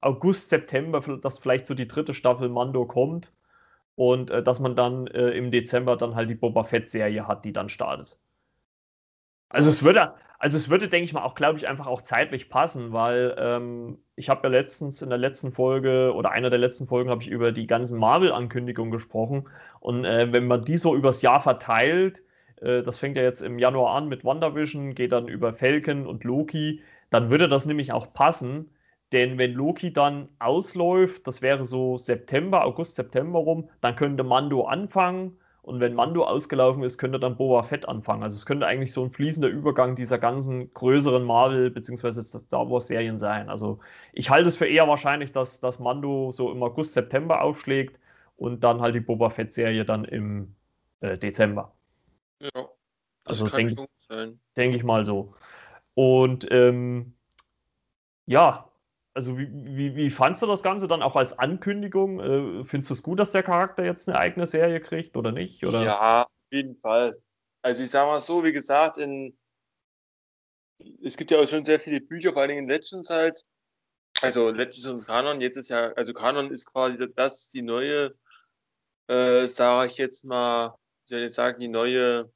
[0.00, 3.32] August, September, dass vielleicht so die dritte Staffel Mando kommt
[3.94, 7.52] und äh, dass man dann äh, im Dezember dann halt die Boba Fett-Serie hat, die
[7.52, 8.18] dann startet.
[9.50, 12.48] Also es würde, also es würde, denke ich mal, auch, glaube ich, einfach auch zeitlich
[12.48, 16.86] passen, weil ähm, ich habe ja letztens in der letzten Folge oder einer der letzten
[16.86, 19.48] Folgen habe ich über die ganzen Marvel-Ankündigungen gesprochen.
[19.80, 22.22] Und äh, wenn man die so übers Jahr verteilt,
[22.60, 26.24] äh, das fängt ja jetzt im Januar an mit WandaVision, geht dann über Falcon und
[26.24, 28.70] Loki, dann würde das nämlich auch passen.
[29.12, 34.64] Denn wenn Loki dann ausläuft, das wäre so September, August, September rum, dann könnte Mando
[34.66, 38.22] anfangen und wenn Mando ausgelaufen ist, könnte dann Boba Fett anfangen.
[38.22, 42.22] Also es könnte eigentlich so ein fließender Übergang dieser ganzen größeren Marvel- bzw.
[42.22, 43.48] Star Wars-Serien sein.
[43.50, 43.80] Also
[44.12, 47.98] ich halte es für eher wahrscheinlich, dass, dass Mando so im August, September aufschlägt
[48.36, 50.54] und dann halt die Boba Fett-Serie dann im
[51.00, 51.77] äh, Dezember.
[52.40, 52.68] Ja.
[53.24, 55.34] Also denke ich, denk ich mal so.
[55.94, 57.14] Und ähm,
[58.26, 58.70] ja,
[59.14, 62.20] also wie, wie, wie fandst du das Ganze dann auch als Ankündigung?
[62.20, 65.64] Äh, findest du es gut, dass der Charakter jetzt eine eigene Serie kriegt oder nicht?
[65.66, 65.82] Oder?
[65.82, 67.20] Ja, auf jeden Fall.
[67.62, 69.36] Also ich sage mal so, wie gesagt, in,
[71.02, 73.44] es gibt ja auch schon sehr viele Bücher, vor allen Dingen in Legends halt.
[74.20, 78.14] Also Legends und Kanon, jetzt ist ja, also Kanon ist quasi das, die neue,
[79.08, 80.76] äh, sage ich jetzt mal,
[81.08, 82.30] soll ich sagen, die neue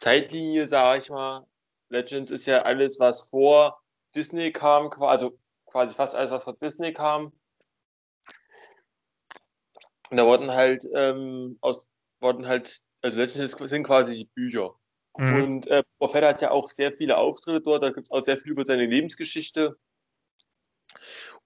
[0.00, 1.46] Zeitlinie, sage ich mal.
[1.90, 3.82] Legends ist ja alles, was vor
[4.14, 7.32] Disney kam, also quasi fast alles, was von Disney kam.
[10.10, 11.90] Und da wurden halt ähm, aus,
[12.20, 14.74] wurden halt, also letztendlich sind quasi die Bücher.
[15.16, 15.42] Mhm.
[15.42, 18.38] Und äh, Buffett hat ja auch sehr viele Auftritte dort, da gibt es auch sehr
[18.38, 19.78] viel über seine Lebensgeschichte.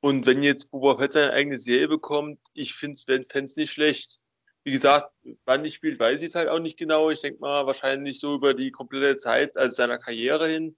[0.00, 4.21] Und wenn jetzt Boba Fett seine eigene Serie bekommt, ich fände es nicht schlecht.
[4.64, 5.12] Wie gesagt,
[5.44, 7.10] wann die spielt, weiß ich es halt auch nicht genau.
[7.10, 10.76] Ich denke mal wahrscheinlich so über die komplette Zeit, also seiner Karriere hin.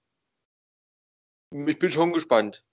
[1.51, 2.63] Ich bin schon gespannt.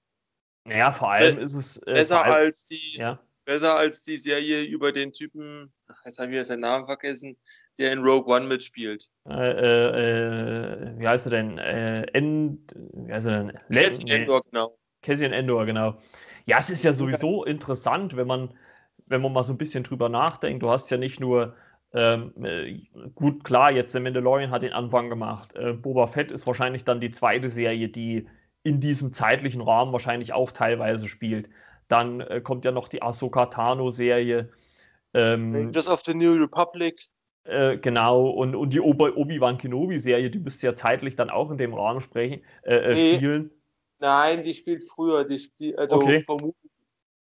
[0.65, 1.79] Naja, vor allem ist es.
[1.83, 3.21] Äh, besser, allem, als die, ja.
[3.45, 5.73] besser als die Serie über den Typen,
[6.05, 7.37] jetzt habe ich seinen Namen vergessen,
[7.79, 9.11] der in Rogue One mitspielt.
[9.29, 11.59] Äh, äh, wie heißt er denn?
[11.59, 13.59] Äh, End, wie heißt er denn?
[13.71, 14.09] Cassian.
[14.09, 14.79] Endor, genau.
[15.03, 15.99] Cassian Endor, genau.
[16.45, 18.57] Ja, es ist ja sowieso interessant, wenn man,
[19.13, 20.63] wenn man mal so ein bisschen drüber nachdenkt.
[20.63, 21.55] Du hast ja nicht nur
[21.95, 22.81] ähm, äh,
[23.15, 25.55] gut, klar, jetzt der Mandalorian hat den Anfang gemacht.
[25.55, 28.27] Äh, Boba Fett ist wahrscheinlich dann die zweite Serie, die
[28.63, 31.51] in diesem zeitlichen Rahmen wahrscheinlich auch teilweise spielt.
[31.89, 34.49] Dann äh, kommt ja noch die Ahsoka Tano-Serie.
[35.15, 37.09] Ähm, Rangers of the New Republic.
[37.45, 41.75] Äh, genau, und, und die Obi-Wan Kenobi-Serie, die müsste ja zeitlich dann auch in dem
[41.75, 43.17] Rahmen sprechen, äh, äh, nee.
[43.17, 43.51] spielen.
[43.99, 46.23] Nein, die spielt früher, die spielt, also okay.
[46.25, 46.72] vermutlich,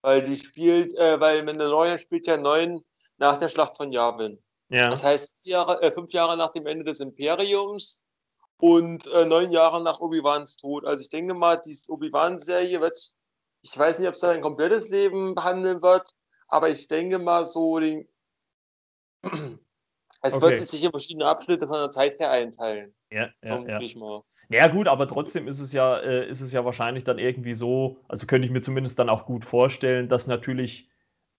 [0.05, 2.85] weil die spielt, äh, weil Mandalorian spielt ja neun
[3.17, 4.39] nach der Schlacht von Yavin.
[4.69, 4.89] Ja.
[4.89, 8.05] Das heißt, Jahre, äh, fünf Jahre nach dem Ende des Imperiums
[8.57, 10.85] und äh, neun Jahre nach Obi-Wans Tod.
[10.85, 12.97] Also ich denke mal, die Obi-Wan-Serie wird,
[13.63, 16.07] ich weiß nicht, ob es sein komplettes Leben behandeln wird,
[16.49, 18.07] aber ich denke mal so, den,
[19.23, 20.41] es okay.
[20.41, 22.95] wird sich in verschiedene Abschnitte von der Zeit her einteilen.
[23.09, 23.97] Ja, ja, ja.
[23.97, 24.21] Mal.
[24.49, 27.97] Ja gut, aber trotzdem ist es ja, äh, ist es ja wahrscheinlich dann irgendwie so,
[28.07, 30.89] also könnte ich mir zumindest dann auch gut vorstellen, dass natürlich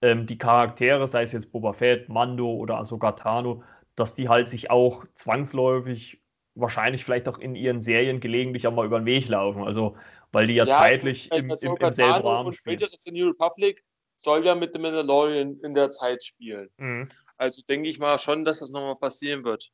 [0.03, 3.63] ähm, die Charaktere, sei es jetzt Boba Fett, Mando oder sogar Tano,
[3.95, 6.23] dass die halt sich auch zwangsläufig
[6.55, 9.63] wahrscheinlich vielleicht auch in ihren Serien gelegentlich auch mal über den Weg laufen.
[9.63, 9.97] Also,
[10.33, 12.79] weil die ja, ja zeitlich im, im, im selben Rahmen spielen.
[12.79, 13.85] Rangers of the New Republic
[14.17, 16.71] soll ja mit dem Mandalorian in der Zeit spielen.
[16.79, 17.09] Mhm.
[17.37, 19.71] Also denke ich mal schon, dass das nochmal passieren wird.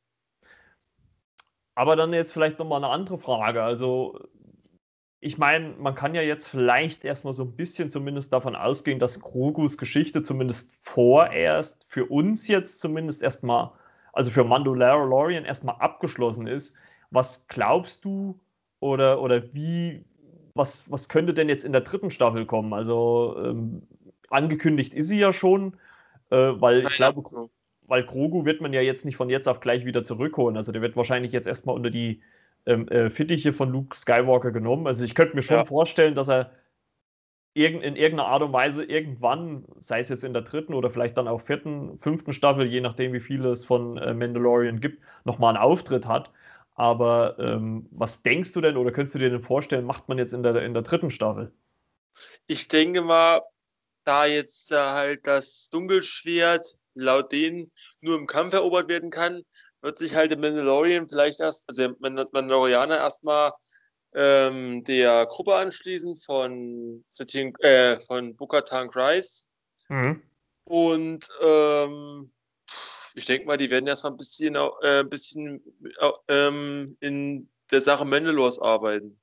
[1.75, 3.63] Aber dann jetzt vielleicht nochmal eine andere Frage.
[3.63, 4.19] Also,
[5.19, 9.19] ich meine, man kann ja jetzt vielleicht erstmal so ein bisschen zumindest davon ausgehen, dass
[9.19, 13.71] Grogus Geschichte zumindest vorerst für uns jetzt zumindest erstmal
[14.13, 16.77] also für Mandalorian erstmal abgeschlossen ist.
[17.09, 18.39] Was glaubst du
[18.79, 20.05] oder, oder wie,
[20.53, 22.73] was, was könnte denn jetzt in der dritten Staffel kommen?
[22.73, 23.81] Also ähm,
[24.29, 25.77] angekündigt ist sie ja schon,
[26.29, 27.49] äh, weil ich glaube,
[27.93, 30.57] weil Grogu wird man ja jetzt nicht von jetzt auf gleich wieder zurückholen.
[30.57, 32.23] Also der wird wahrscheinlich jetzt erstmal unter die
[32.65, 34.87] ähm, äh, Fittiche von Luke Skywalker genommen.
[34.87, 35.65] Also ich könnte mir schon ja.
[35.65, 36.49] vorstellen, dass er
[37.53, 41.27] in irgendeiner Art und Weise irgendwann, sei es jetzt in der dritten oder vielleicht dann
[41.27, 45.63] auch vierten, fünften Staffel, je nachdem, wie viel es von äh, Mandalorian gibt, nochmal einen
[45.63, 46.31] Auftritt hat.
[46.73, 50.33] Aber ähm, was denkst du denn oder könntest du dir denn vorstellen, macht man jetzt
[50.33, 51.53] in der, in der dritten Staffel?
[52.47, 53.41] Ich denke mal,
[54.03, 57.71] da jetzt äh, halt das Dunkelschwert laut denen
[58.01, 59.43] nur im Kampf erobert werden kann,
[59.81, 63.51] wird sich halt der Mandalorian vielleicht erst, also der Mandalorianer erstmal
[64.15, 67.03] ähm, der Gruppe anschließen von,
[67.59, 69.47] äh, von Bukatan Christ.
[69.89, 70.21] Mhm.
[70.65, 72.31] Und ähm,
[73.15, 75.61] ich denke mal, die werden erstmal ein bisschen, äh, ein bisschen
[76.27, 79.19] äh, in der Sache Mandalors arbeiten.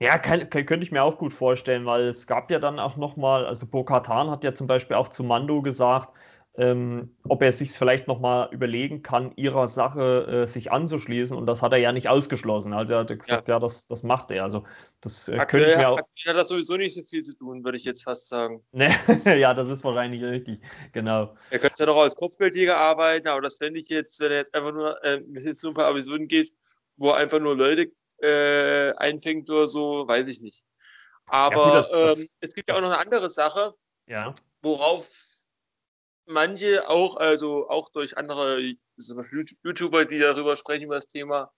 [0.00, 2.96] Ja, kann, kann, könnte ich mir auch gut vorstellen, weil es gab ja dann auch
[2.96, 6.10] nochmal, also Bo-Katan hat ja zum Beispiel auch zu Mando gesagt,
[6.58, 11.36] ähm, ob er sich vielleicht nochmal überlegen kann, ihrer Sache äh, sich anzuschließen.
[11.36, 12.72] Und das hat er ja nicht ausgeschlossen.
[12.72, 14.42] Also er hat gesagt, ja, ja das, das macht er.
[14.42, 14.64] Also
[15.00, 15.98] das äh, könnte ich mir auch.
[15.98, 18.60] Hat das sowieso nicht so viel zu tun, würde ich jetzt fast sagen.
[18.72, 18.90] Nee,
[19.38, 20.60] ja, das ist wahrscheinlich richtig.
[20.92, 21.36] Genau.
[21.50, 24.52] Er könnte ja doch als Kopfgeldjäger arbeiten, aber das fände ich jetzt, wenn er jetzt
[24.52, 26.52] einfach nur äh, jetzt so ein paar Episoden geht,
[26.96, 30.64] wo er einfach nur Leute äh, einfängt oder so, weiß ich nicht.
[31.26, 33.74] Aber ja, gut, das, das, ähm, es gibt ja auch noch eine andere Sache,
[34.08, 34.34] ja.
[34.62, 35.27] worauf
[36.28, 38.60] manche auch, also auch durch andere
[39.62, 41.50] YouTuber, die darüber sprechen, über das Thema,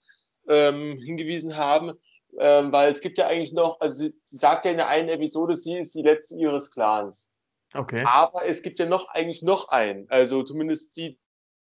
[0.48, 1.92] ähm, hingewiesen haben,
[2.38, 5.54] ähm, weil es gibt ja eigentlich noch, also sie, sagt ja in der einen Episode,
[5.54, 7.28] sie ist die letzte ihres Clans.
[7.74, 8.04] Okay.
[8.06, 11.20] Aber es gibt ja noch eigentlich noch einen, also zumindest die, die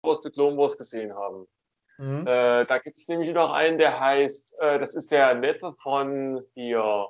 [0.02, 1.46] aus der Clone Wars gesehen haben.
[1.98, 2.26] Mhm.
[2.26, 6.42] Äh, da gibt es nämlich noch einen, der heißt, äh, das ist der Neffe von
[6.54, 7.08] ihr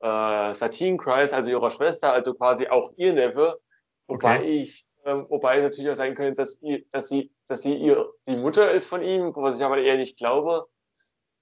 [0.00, 3.58] äh, Satine Christ, also ihrer Schwester, also quasi auch ihr Neffe.
[4.06, 4.50] Wobei okay.
[4.50, 8.10] ich ähm, wobei es natürlich auch sein könnte, dass, ihr, dass, sie, dass sie ihr,
[8.26, 10.66] die Mutter ist von ihm, was ich aber eher nicht glaube.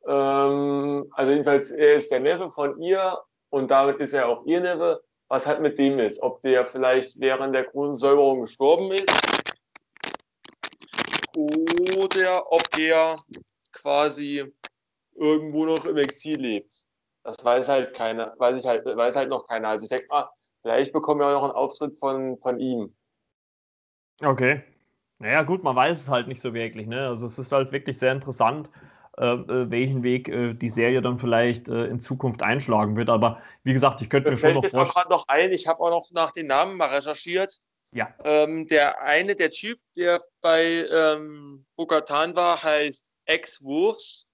[0.06, 3.18] Ähm, also jedenfalls, er ist der Neffe von ihr
[3.50, 5.02] und damit ist er auch ihr Neffe.
[5.28, 9.10] Was halt mit dem ist, ob der vielleicht während der Kronensäuberung gestorben ist
[11.34, 13.16] oder ob der
[13.72, 14.52] quasi
[15.14, 16.84] irgendwo noch im Exil lebt.
[17.24, 19.68] Das weiß halt keiner, weiß ich halt, weiß halt noch keiner.
[19.68, 20.28] Also ich denke mal,
[20.60, 22.94] vielleicht bekommen wir auch noch einen Auftritt von, von ihm.
[24.22, 24.62] Okay.
[25.18, 26.86] Naja, gut, man weiß es halt nicht so wirklich.
[26.86, 27.06] Ne?
[27.08, 28.70] Also es ist halt wirklich sehr interessant,
[29.18, 33.08] äh, äh welchen Weg äh, die Serie dann vielleicht äh, in Zukunft einschlagen wird.
[33.10, 35.06] Aber wie gesagt, ich könnte mir schon noch vorstellen.
[35.10, 37.60] noch ein, ich habe auch noch nach den Namen mal recherchiert.
[37.92, 38.14] Ja.
[38.24, 44.26] Ähm, der eine, der Typ, der bei ähm, Bogatan war, heißt Ex-Wolves.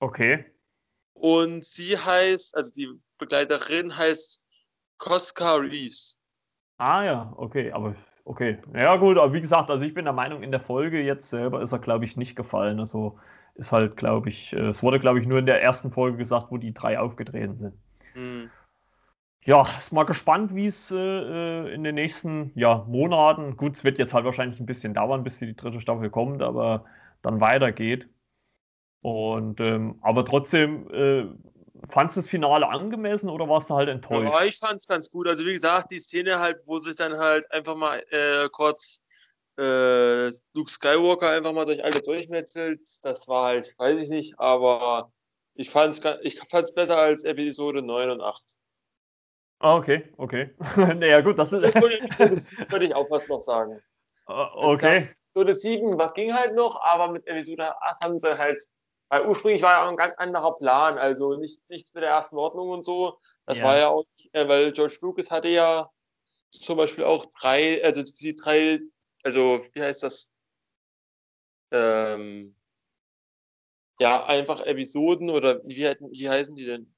[0.00, 0.44] Okay.
[1.14, 4.42] Und sie heißt, also die Begleiterin heißt
[4.98, 6.18] Koska Reeves.
[6.78, 7.94] Ah ja, okay, aber
[8.26, 8.58] okay.
[8.74, 11.62] Ja gut, aber wie gesagt, also ich bin der Meinung, in der Folge jetzt selber
[11.62, 12.78] ist er, glaube ich, nicht gefallen.
[12.78, 13.18] Also
[13.54, 16.50] ist halt, glaube ich, äh, es wurde, glaube ich, nur in der ersten Folge gesagt,
[16.50, 17.74] wo die drei aufgetreten sind.
[18.12, 18.50] Hm.
[19.44, 23.84] Ja, ist mal gespannt, wie es äh, äh, in den nächsten ja, Monaten, gut, es
[23.84, 26.84] wird jetzt halt wahrscheinlich ein bisschen dauern, bis die dritte Staffel kommt, aber
[27.22, 28.08] dann weitergeht.
[29.02, 31.26] Und ähm, aber trotzdem, äh,
[31.88, 34.32] fandest du das Finale angemessen oder warst du halt enttäuscht?
[34.32, 35.28] Ja, ich fand es ganz gut.
[35.28, 39.02] Also wie gesagt, die Szene halt, wo sich dann halt einfach mal äh, kurz
[39.58, 45.10] äh, Luke Skywalker einfach mal durch alle durchmetzelt, das war halt, weiß ich nicht, aber
[45.54, 48.56] ich fand es ich fand's besser als Episode 9 und 8.
[49.58, 50.50] Ah, okay, okay.
[50.76, 51.64] naja, gut, das ist.
[51.64, 51.74] das
[52.70, 53.80] würde ich auch fast noch sagen.
[54.28, 55.10] Uh, okay.
[55.34, 58.60] Episode 7 was ging halt noch, aber mit Episode 8 haben sie halt
[59.08, 62.36] weil ursprünglich war ja auch ein ganz anderer Plan, also nicht, nichts mit der ersten
[62.36, 63.18] Ordnung und so.
[63.44, 63.64] Das ja.
[63.64, 65.90] war ja auch, äh, weil George Lucas hatte ja
[66.50, 68.80] zum Beispiel auch drei, also die drei,
[69.22, 70.30] also wie heißt das?
[71.70, 72.56] Ähm,
[73.98, 76.92] ja, einfach Episoden oder wie, wie heißen die denn?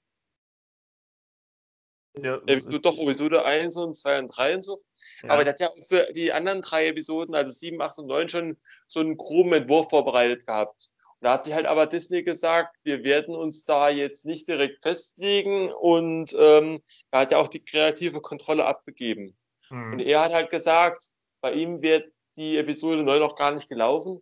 [2.23, 4.83] Ja, Episode, doch, Episode 1 und 2 und 3 und so.
[5.23, 5.31] Ja.
[5.31, 8.57] Aber der hat ja für die anderen drei Episoden, also 7, 8 und 9, schon
[8.87, 10.91] so einen groben Entwurf vorbereitet gehabt.
[11.21, 15.73] Da hat sich halt aber Disney gesagt, wir werden uns da jetzt nicht direkt festlegen
[15.73, 19.37] und ähm, er hat ja auch die kreative Kontrolle abgegeben.
[19.71, 19.95] Mhm.
[19.95, 21.09] Und er hat halt gesagt,
[21.41, 24.21] bei ihm wird die Episode 9 noch gar nicht gelaufen,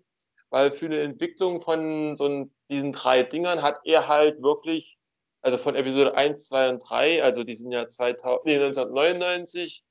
[0.49, 4.99] weil für eine Entwicklung von so diesen drei Dingern hat er halt wirklich,
[5.43, 9.85] also von Episode 1, 2 und 3, also die sind ja 2000, nee, 1999,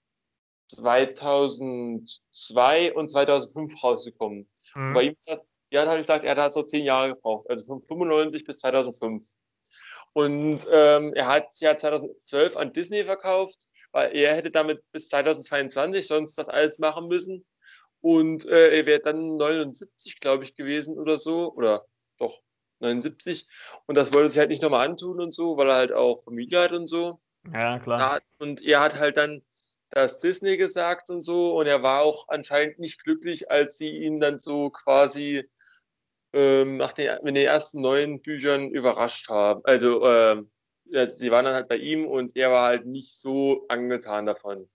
[0.69, 4.49] 2002 und 2005 rausgekommen.
[4.73, 4.93] Mhm.
[4.93, 7.66] Bei ihm war das die hat halt gesagt, er hat so zehn Jahre gebraucht, also
[7.66, 9.28] von 95 bis 2005.
[10.13, 16.07] Und ähm, er hat ja 2012 an Disney verkauft, weil er hätte damit bis 2022
[16.07, 17.45] sonst das alles machen müssen.
[17.99, 21.51] Und äh, er wäre dann 79, glaube ich, gewesen oder so.
[21.53, 21.86] Oder
[22.18, 22.39] doch,
[22.80, 23.45] 79.
[23.88, 26.24] Und das wollte er sich halt nicht nochmal antun und so, weil er halt auch
[26.24, 27.20] Familie hat und so.
[27.51, 28.22] Ja, klar.
[28.39, 29.41] Und er hat halt dann
[29.95, 31.57] das Disney gesagt und so.
[31.57, 35.49] Und er war auch anscheinend nicht glücklich, als sie ihn dann so quasi
[36.33, 39.61] ähm, nach den, mit den ersten neun Büchern überrascht haben.
[39.63, 40.43] Also, äh,
[41.07, 44.67] sie waren dann halt bei ihm und er war halt nicht so angetan davon.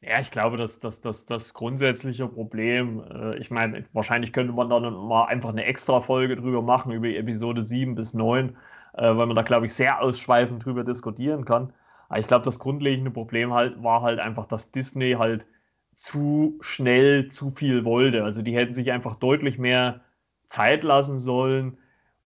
[0.00, 4.70] Ja, ich glaube, dass das, das, das grundsätzliche Problem, äh, ich meine, wahrscheinlich könnte man
[4.70, 8.56] dann mal einfach eine extra Folge drüber machen, über Episode 7 bis 9,
[8.94, 11.72] äh, weil man da, glaube ich, sehr ausschweifend drüber diskutieren kann.
[12.08, 15.46] Aber ich glaube, das grundlegende Problem halt war halt einfach, dass Disney halt
[15.94, 18.24] zu schnell zu viel wollte.
[18.24, 20.02] Also die hätten sich einfach deutlich mehr
[20.46, 21.78] Zeit lassen sollen.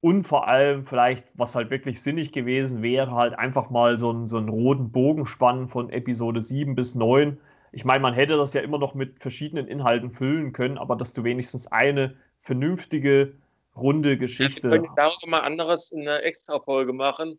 [0.01, 4.29] Und vor allem vielleicht, was halt wirklich sinnig gewesen wäre, halt einfach mal so einen,
[4.29, 7.39] so einen roten Bogen spannen von Episode 7 bis 9.
[7.73, 11.13] Ich meine, man hätte das ja immer noch mit verschiedenen Inhalten füllen können, aber dass
[11.13, 13.35] du wenigstens eine vernünftige,
[13.75, 14.69] runde Geschichte.
[14.69, 17.39] Ja, wir können darüber mal anderes in einer Extra-Folge machen.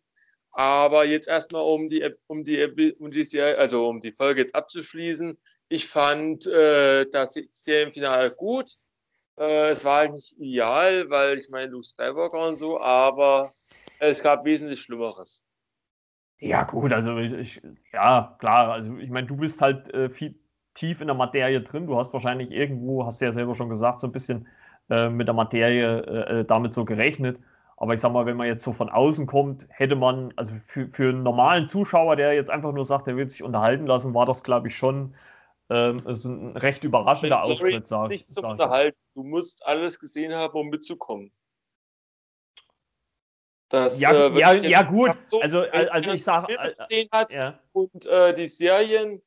[0.58, 2.64] Aber jetzt erstmal, um die, um die,
[2.98, 5.38] um die, also um die Folge jetzt abzuschließen.
[5.70, 8.72] Ich fand äh, das Serienfinale gut.
[9.38, 13.54] Äh, es war halt nicht ideal, weil ich meine, Luke Skywalker und so, aber
[14.00, 15.46] es gab wesentlich Schlimmeres.
[16.40, 17.62] Ja, gut, also ich,
[17.94, 20.40] ja, klar, also ich meine, du bist halt äh, viel
[20.74, 21.86] tief in der Materie drin.
[21.86, 24.48] Du hast wahrscheinlich irgendwo, hast du ja selber schon gesagt, so ein bisschen
[24.90, 27.38] äh, mit der Materie äh, äh, damit so gerechnet.
[27.80, 30.90] Aber ich sag mal, wenn man jetzt so von außen kommt, hätte man, also für,
[30.92, 34.26] für einen normalen Zuschauer, der jetzt einfach nur sagt, der will sich unterhalten lassen, war
[34.26, 35.16] das, glaube ich, schon
[35.70, 38.28] ähm, ein recht überraschender Auftritt, sage ich.
[38.28, 38.98] Nicht zum Unterhalten.
[39.14, 41.32] Du musst alles gesehen haben, um mitzukommen.
[43.70, 45.12] Das, ja, äh, ja, ja, gut.
[45.28, 46.58] So, also, also ich sage.
[46.90, 47.60] Äh, ja.
[47.74, 49.22] Und äh, die Serien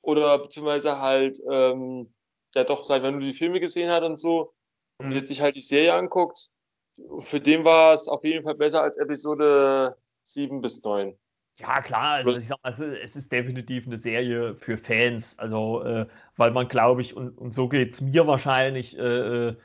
[0.00, 2.12] oder beziehungsweise halt, ähm,
[2.54, 4.54] ja doch, wenn du die Filme gesehen hast und so,
[4.98, 5.06] mhm.
[5.06, 6.51] und jetzt sich halt die Serie anguckt,
[7.18, 11.16] für den war es auf jeden Fall besser als Episode 7 bis 9.
[11.58, 16.06] Ja, klar, also ich sag mal, es ist definitiv eine Serie für Fans, also äh,
[16.36, 19.56] weil man, glaube ich, und, und so geht es mir wahrscheinlich, äh, äh,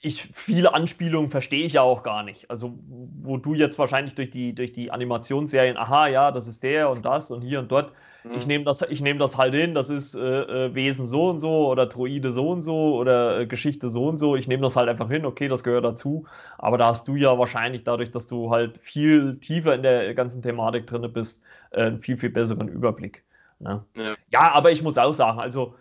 [0.00, 2.50] ich viele Anspielungen verstehe ich ja auch gar nicht.
[2.50, 2.76] Also,
[3.22, 7.04] wo du jetzt wahrscheinlich durch die, durch die Animationsserien, aha, ja, das ist der und
[7.04, 7.92] das und hier und dort,
[8.24, 8.34] Mhm.
[8.34, 11.68] Ich nehme das, nehm das halt hin, das ist äh, äh, Wesen so und so
[11.68, 14.36] oder Droide so und so oder äh, Geschichte so und so.
[14.36, 16.26] Ich nehme das halt einfach hin, okay, das gehört dazu.
[16.58, 20.42] Aber da hast du ja wahrscheinlich dadurch, dass du halt viel tiefer in der ganzen
[20.42, 23.24] Thematik drin bist, äh, einen viel, viel besseren Überblick.
[23.58, 23.84] Ne?
[23.96, 24.14] Ja.
[24.30, 24.52] ja.
[24.52, 25.74] aber ich muss auch sagen, also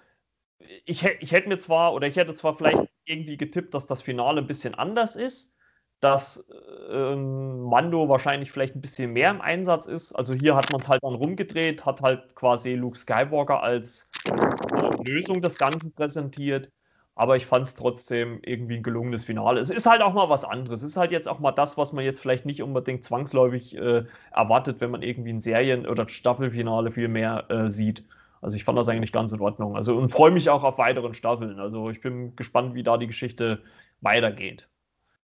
[0.86, 4.42] ich, ich hätte mir zwar, oder ich hätte zwar vielleicht irgendwie getippt, dass das Finale
[4.42, 5.56] ein bisschen anders ist,
[6.02, 6.48] dass
[6.90, 10.14] äh, Mando wahrscheinlich vielleicht ein bisschen mehr im Einsatz ist.
[10.14, 15.10] Also hier hat man es halt dann rumgedreht, hat halt quasi Luke Skywalker als äh,
[15.10, 16.70] Lösung des Ganzen präsentiert.
[17.14, 19.60] Aber ich fand es trotzdem irgendwie ein gelungenes Finale.
[19.60, 20.82] Es ist halt auch mal was anderes.
[20.82, 24.06] Es ist halt jetzt auch mal das, was man jetzt vielleicht nicht unbedingt zwangsläufig äh,
[24.32, 28.06] erwartet, wenn man irgendwie ein Serien- oder Staffelfinale viel mehr äh, sieht.
[28.42, 29.76] Also ich fand das eigentlich ganz in Ordnung.
[29.76, 31.60] Also und freue mich auch auf weiteren Staffeln.
[31.60, 33.62] Also ich bin gespannt, wie da die Geschichte
[34.00, 34.71] weitergeht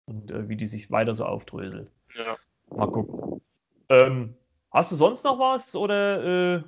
[0.05, 1.89] und äh, wie die sich weiter so aufdröselt.
[2.15, 2.37] Ja.
[2.69, 3.41] Mal gucken.
[3.89, 4.35] Ähm,
[4.71, 6.63] hast du sonst noch was oder?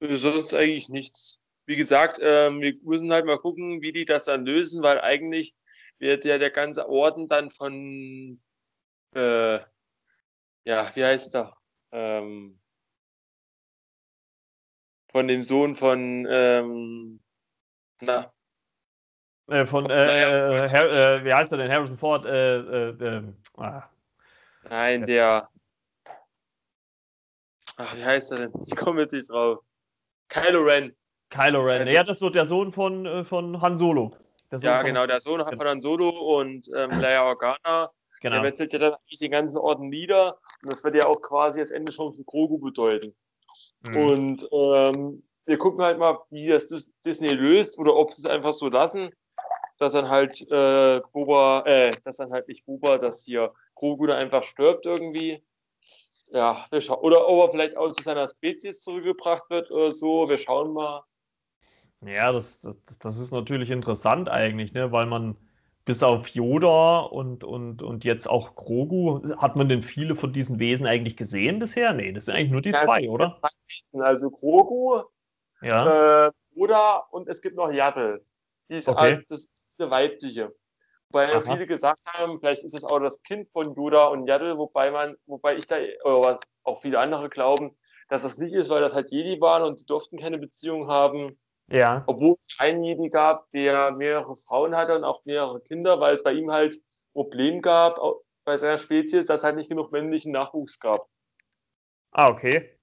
[0.00, 0.06] Äh?
[0.06, 1.38] äh sonst eigentlich nichts.
[1.66, 5.54] Wie gesagt, äh, wir müssen halt mal gucken, wie die das dann lösen, weil eigentlich
[5.98, 8.40] wird ja der ganze Orden dann von,
[9.14, 9.60] äh,
[10.64, 11.56] ja, wie heißt der?
[11.92, 12.58] Ähm,
[15.10, 17.20] von dem Sohn von, ähm,
[18.00, 18.32] na,
[19.50, 20.66] äh, von, äh, naja.
[20.66, 21.72] äh, äh, wie heißt er denn?
[21.72, 22.24] Harrison Ford.
[22.24, 23.82] Äh, ähm, ah.
[24.68, 25.48] Nein, der.
[27.76, 28.52] Ach, wie heißt er denn?
[28.66, 29.58] Ich komme jetzt nicht drauf.
[30.28, 30.94] Kylo Ren.
[31.30, 31.80] Kylo Ren.
[31.80, 34.12] Also, ja, das ist so der Sohn von, von Han Solo.
[34.52, 37.90] ja, genau, der Sohn von Han Solo und ähm, Leia Organa.
[38.20, 38.36] Genau.
[38.36, 40.38] Der wechselt ja dann eigentlich den ganzen Orden nieder.
[40.62, 43.14] Und das wird ja auch quasi das Ende schon für Grogu bedeuten.
[43.82, 43.96] Mhm.
[43.96, 46.68] Und ähm, wir gucken halt mal, wie das
[47.04, 49.10] Disney löst oder ob sie es einfach so lassen
[49.80, 54.16] dass dann halt äh, Boba, äh, dass dann halt nicht Boba, dass hier Grogu da
[54.16, 55.42] einfach stirbt irgendwie.
[56.32, 57.00] Ja, wir schauen.
[57.00, 60.28] Oder ob er vielleicht auch zu seiner Spezies zurückgebracht wird oder so.
[60.28, 61.02] Wir schauen mal.
[62.02, 64.92] Ja, das, das, das ist natürlich interessant eigentlich, ne?
[64.92, 65.36] weil man
[65.86, 70.58] bis auf Yoda und, und, und jetzt auch Grogu, hat man denn viele von diesen
[70.58, 71.94] Wesen eigentlich gesehen bisher?
[71.94, 73.40] Nee, das sind eigentlich nur die ja, zwei, oder?
[73.94, 75.02] Also Grogu,
[75.62, 76.26] ja.
[76.26, 78.24] äh, Yoda und es gibt noch Yaddle.
[78.68, 79.00] Die ist okay.
[79.00, 79.48] halt, das
[79.80, 80.54] eine weibliche.
[81.10, 81.40] Weil Aha.
[81.40, 85.16] viele gesagt haben, vielleicht ist es auch das Kind von Yoda und Yaddle, wobei man,
[85.26, 87.76] wobei ich da, oder auch viele andere glauben,
[88.08, 91.38] dass das nicht ist, weil das halt Jedi waren und sie durften keine Beziehung haben.
[91.68, 92.04] Ja.
[92.06, 96.22] Obwohl es einen Jedi gab, der mehrere Frauen hatte und auch mehrere Kinder, weil es
[96.22, 96.80] bei ihm halt
[97.12, 97.98] Problem gab
[98.44, 101.08] bei seiner Spezies, dass es halt nicht genug männlichen Nachwuchs gab.
[102.12, 102.76] Ah, okay.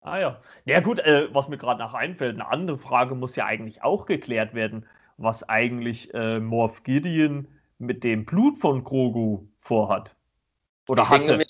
[0.00, 0.40] Ah ja.
[0.64, 4.06] Ja gut, äh, was mir gerade nach einfällt, eine andere Frage muss ja eigentlich auch
[4.06, 4.86] geklärt werden
[5.16, 7.48] was eigentlich äh, Morph Gideon
[7.78, 10.16] mit dem Blut von Grogu vorhat.
[10.88, 11.36] Oder ich hatte.
[11.38, 11.46] Mir,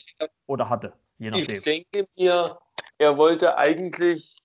[0.47, 1.57] oder hatte, je nachdem.
[1.57, 2.59] Ich denke mir,
[2.99, 4.39] er wollte eigentlich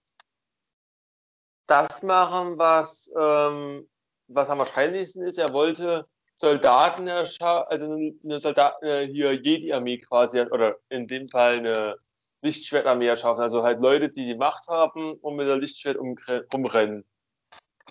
[1.68, 3.88] das machen, was, ähm,
[4.28, 5.38] was am wahrscheinlichsten ist.
[5.38, 11.96] Er wollte Soldaten erschaffen, also eine Soldaten, hier Jedi-Armee quasi, oder in dem Fall eine
[12.42, 13.42] Lichtschwertarmee erschaffen.
[13.42, 17.06] Also halt Leute, die die Macht haben und mit der Lichtschwert umrennen.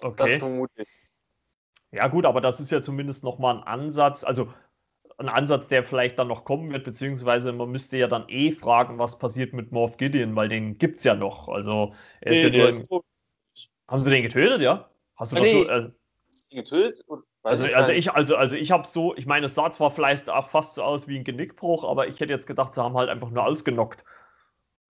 [0.02, 0.28] Okay.
[0.28, 0.88] Das vermute ich.
[1.92, 4.52] Ja, gut, aber das ist ja zumindest nochmal ein Ansatz, also
[5.18, 8.98] ein Ansatz, der vielleicht dann noch kommen wird, beziehungsweise man müsste ja dann eh fragen,
[8.98, 11.48] was passiert mit Morph Gideon, weil den gibt es ja noch.
[11.48, 12.68] Also, er ist nee, ja nur.
[12.70, 12.90] Ist
[13.88, 14.88] Haben sie den getötet, ja?
[15.16, 15.62] Hast du ah, das nee.
[15.64, 15.68] so.
[15.68, 15.90] Äh,
[16.50, 17.04] getötet?
[17.42, 20.48] Also, also ich, also, also ich habe so, ich meine, es sah zwar vielleicht auch
[20.48, 23.30] fast so aus wie ein Genickbruch, aber ich hätte jetzt gedacht, sie haben halt einfach
[23.30, 24.04] nur ausgenockt.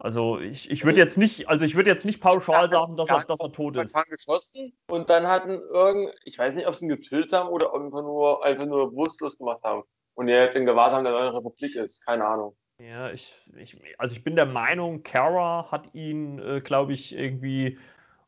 [0.03, 3.22] Also ich, ich würde jetzt nicht, also ich würde jetzt nicht pauschal sagen, dass er,
[3.24, 3.94] dass er tot ist.
[4.09, 8.01] geschossen und dann hatten irgend, ich weiß nicht, ob sie ihn getötet haben oder einfach
[8.01, 9.82] nur einfach nur bewusstlos gemacht haben.
[10.14, 12.05] Und er dann gewartet haben, dass er in der Republik ist.
[12.05, 12.57] Keine Ahnung.
[12.78, 17.78] Ja, ich, ich, also ich bin der Meinung, Kara hat ihn, äh, glaube ich, irgendwie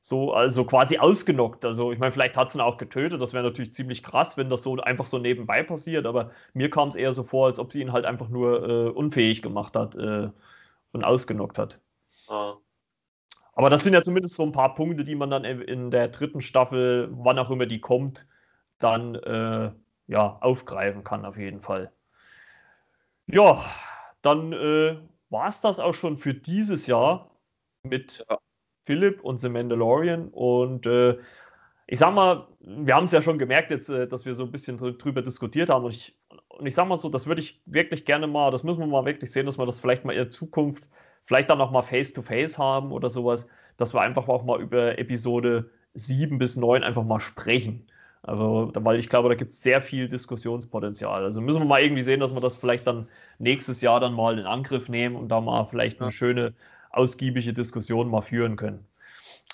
[0.03, 1.65] so, also quasi ausgenockt.
[1.65, 3.23] Also ich meine, vielleicht hat es ihn auch getötet.
[3.23, 6.05] Das wäre natürlich ziemlich krass, wenn das so einfach so nebenbei passiert.
[6.05, 8.89] Aber mir kam es eher so vor, als ob sie ihn halt einfach nur äh,
[8.91, 9.95] unfähig gemacht hat.
[9.97, 10.29] Äh,
[10.93, 11.81] und ausgenockt hat.
[12.29, 12.55] Ah.
[13.55, 16.41] Aber das sind ja zumindest so ein paar Punkte, die man dann in der dritten
[16.41, 18.27] Staffel, wann auch immer die kommt,
[18.79, 19.73] dann äh,
[20.07, 21.93] ja, aufgreifen kann, auf jeden Fall.
[23.27, 23.65] Ja,
[24.23, 24.97] dann äh,
[25.31, 27.31] war es das auch schon für dieses Jahr
[27.83, 28.39] mit ja.
[28.87, 30.29] Philipp und The Mandalorian.
[30.29, 31.19] Und äh,
[31.87, 34.53] ich sag mal, wir haben es ja schon gemerkt jetzt, äh, dass wir so ein
[34.53, 35.85] bisschen drüber diskutiert haben.
[35.85, 36.17] Und ich
[36.59, 39.05] und ich sag mal so, das würde ich wirklich gerne mal, das müssen wir mal
[39.05, 40.89] wirklich sehen, dass wir das vielleicht mal in der Zukunft
[41.25, 44.99] vielleicht dann noch mal face-to-face -face haben oder sowas, dass wir einfach auch mal über
[44.99, 47.87] Episode 7 bis 9 einfach mal sprechen.
[48.23, 51.25] Also, weil ich glaube, da gibt es sehr viel Diskussionspotenzial.
[51.25, 54.39] Also müssen wir mal irgendwie sehen, dass wir das vielleicht dann nächstes Jahr dann mal
[54.39, 56.55] in Angriff nehmen und da mal vielleicht eine schöne,
[56.91, 58.87] ausgiebige Diskussion mal führen können.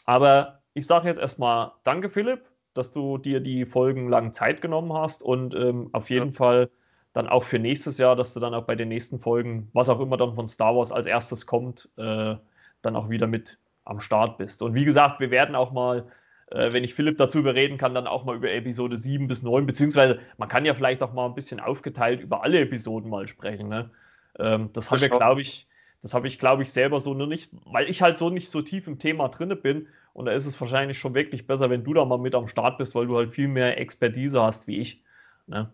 [0.04, 2.42] Aber ich sage jetzt erstmal Danke, Philipp,
[2.74, 6.34] dass du dir die Folgen lang Zeit genommen hast und ähm, auf jeden ja.
[6.34, 6.70] Fall
[7.18, 9.98] dann auch für nächstes Jahr, dass du dann auch bei den nächsten Folgen, was auch
[9.98, 12.36] immer dann von Star Wars als erstes kommt, äh,
[12.82, 14.62] dann auch wieder mit am Start bist.
[14.62, 16.06] Und wie gesagt, wir werden auch mal
[16.50, 19.66] äh, wenn ich Philipp dazu überreden kann, dann auch mal über Episode 7 bis 9,
[19.66, 23.68] beziehungsweise man kann ja vielleicht auch mal ein bisschen aufgeteilt über alle Episoden mal sprechen.
[23.68, 23.90] Ne?
[24.38, 25.66] Ähm, das haben wir, glaube ich,
[26.00, 28.62] das habe ich, glaube ich, selber so nur nicht, weil ich halt so nicht so
[28.62, 29.88] tief im Thema drin bin.
[30.12, 32.78] Und da ist es wahrscheinlich schon wirklich besser, wenn du da mal mit am Start
[32.78, 35.02] bist, weil du halt viel mehr Expertise hast wie ich.
[35.46, 35.72] Ne?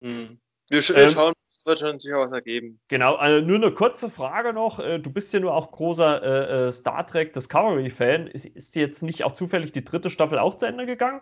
[0.00, 0.38] Mhm.
[0.70, 2.80] Wir, wir ähm, schauen, es wird schon sicher was ergeben.
[2.88, 4.78] Genau, also nur eine kurze Frage noch.
[4.78, 8.28] Äh, du bist ja nur auch großer äh, äh, Star Trek Discovery-Fan.
[8.28, 11.20] Ist, ist jetzt nicht auch zufällig die dritte Staffel auch zu Ende gegangen?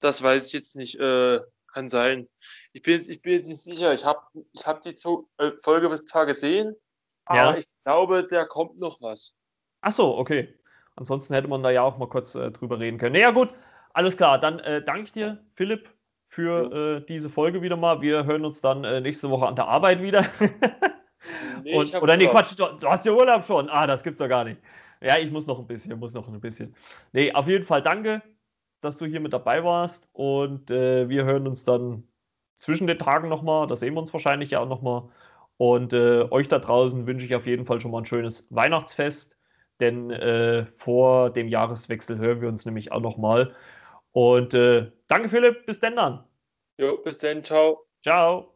[0.00, 1.00] Das weiß ich jetzt nicht.
[1.00, 1.40] Äh,
[1.72, 2.28] kann sein.
[2.72, 3.92] Ich bin, jetzt, ich bin jetzt nicht sicher.
[3.92, 4.20] Ich habe
[4.52, 4.94] ich hab die
[5.38, 6.74] äh, Folge bis zwar gesehen,
[7.24, 7.56] aber ja.
[7.56, 9.34] ich glaube, da kommt noch was.
[9.80, 10.54] Ach so, okay.
[10.94, 13.12] Ansonsten hätte man da ja auch mal kurz äh, drüber reden können.
[13.12, 13.50] Naja, gut,
[13.92, 14.38] alles klar.
[14.38, 15.90] Dann äh, danke ich dir, Philipp,
[16.36, 18.02] für äh, diese Folge wieder mal.
[18.02, 20.26] Wir hören uns dann äh, nächste Woche an der Arbeit wieder.
[21.64, 23.70] nee, Und, oder nee, Quatsch, du, du, hast ja Urlaub schon.
[23.70, 24.60] Ah, das gibt's doch gar nicht.
[25.00, 26.76] Ja, ich muss noch ein bisschen, muss noch ein bisschen.
[27.12, 28.20] Nee, auf jeden Fall danke,
[28.82, 30.10] dass du hier mit dabei warst.
[30.12, 32.06] Und äh, wir hören uns dann
[32.56, 33.66] zwischen den Tagen nochmal.
[33.66, 35.04] Da sehen wir uns wahrscheinlich ja auch nochmal.
[35.56, 39.38] Und äh, euch da draußen wünsche ich auf jeden Fall schon mal ein schönes Weihnachtsfest,
[39.80, 43.54] denn äh, vor dem Jahreswechsel hören wir uns nämlich auch nochmal.
[44.16, 45.66] Und äh, danke, Philipp.
[45.66, 46.24] Bis denn dann.
[46.78, 47.44] Jo, bis dann.
[47.44, 47.86] Ciao.
[48.02, 48.55] Ciao.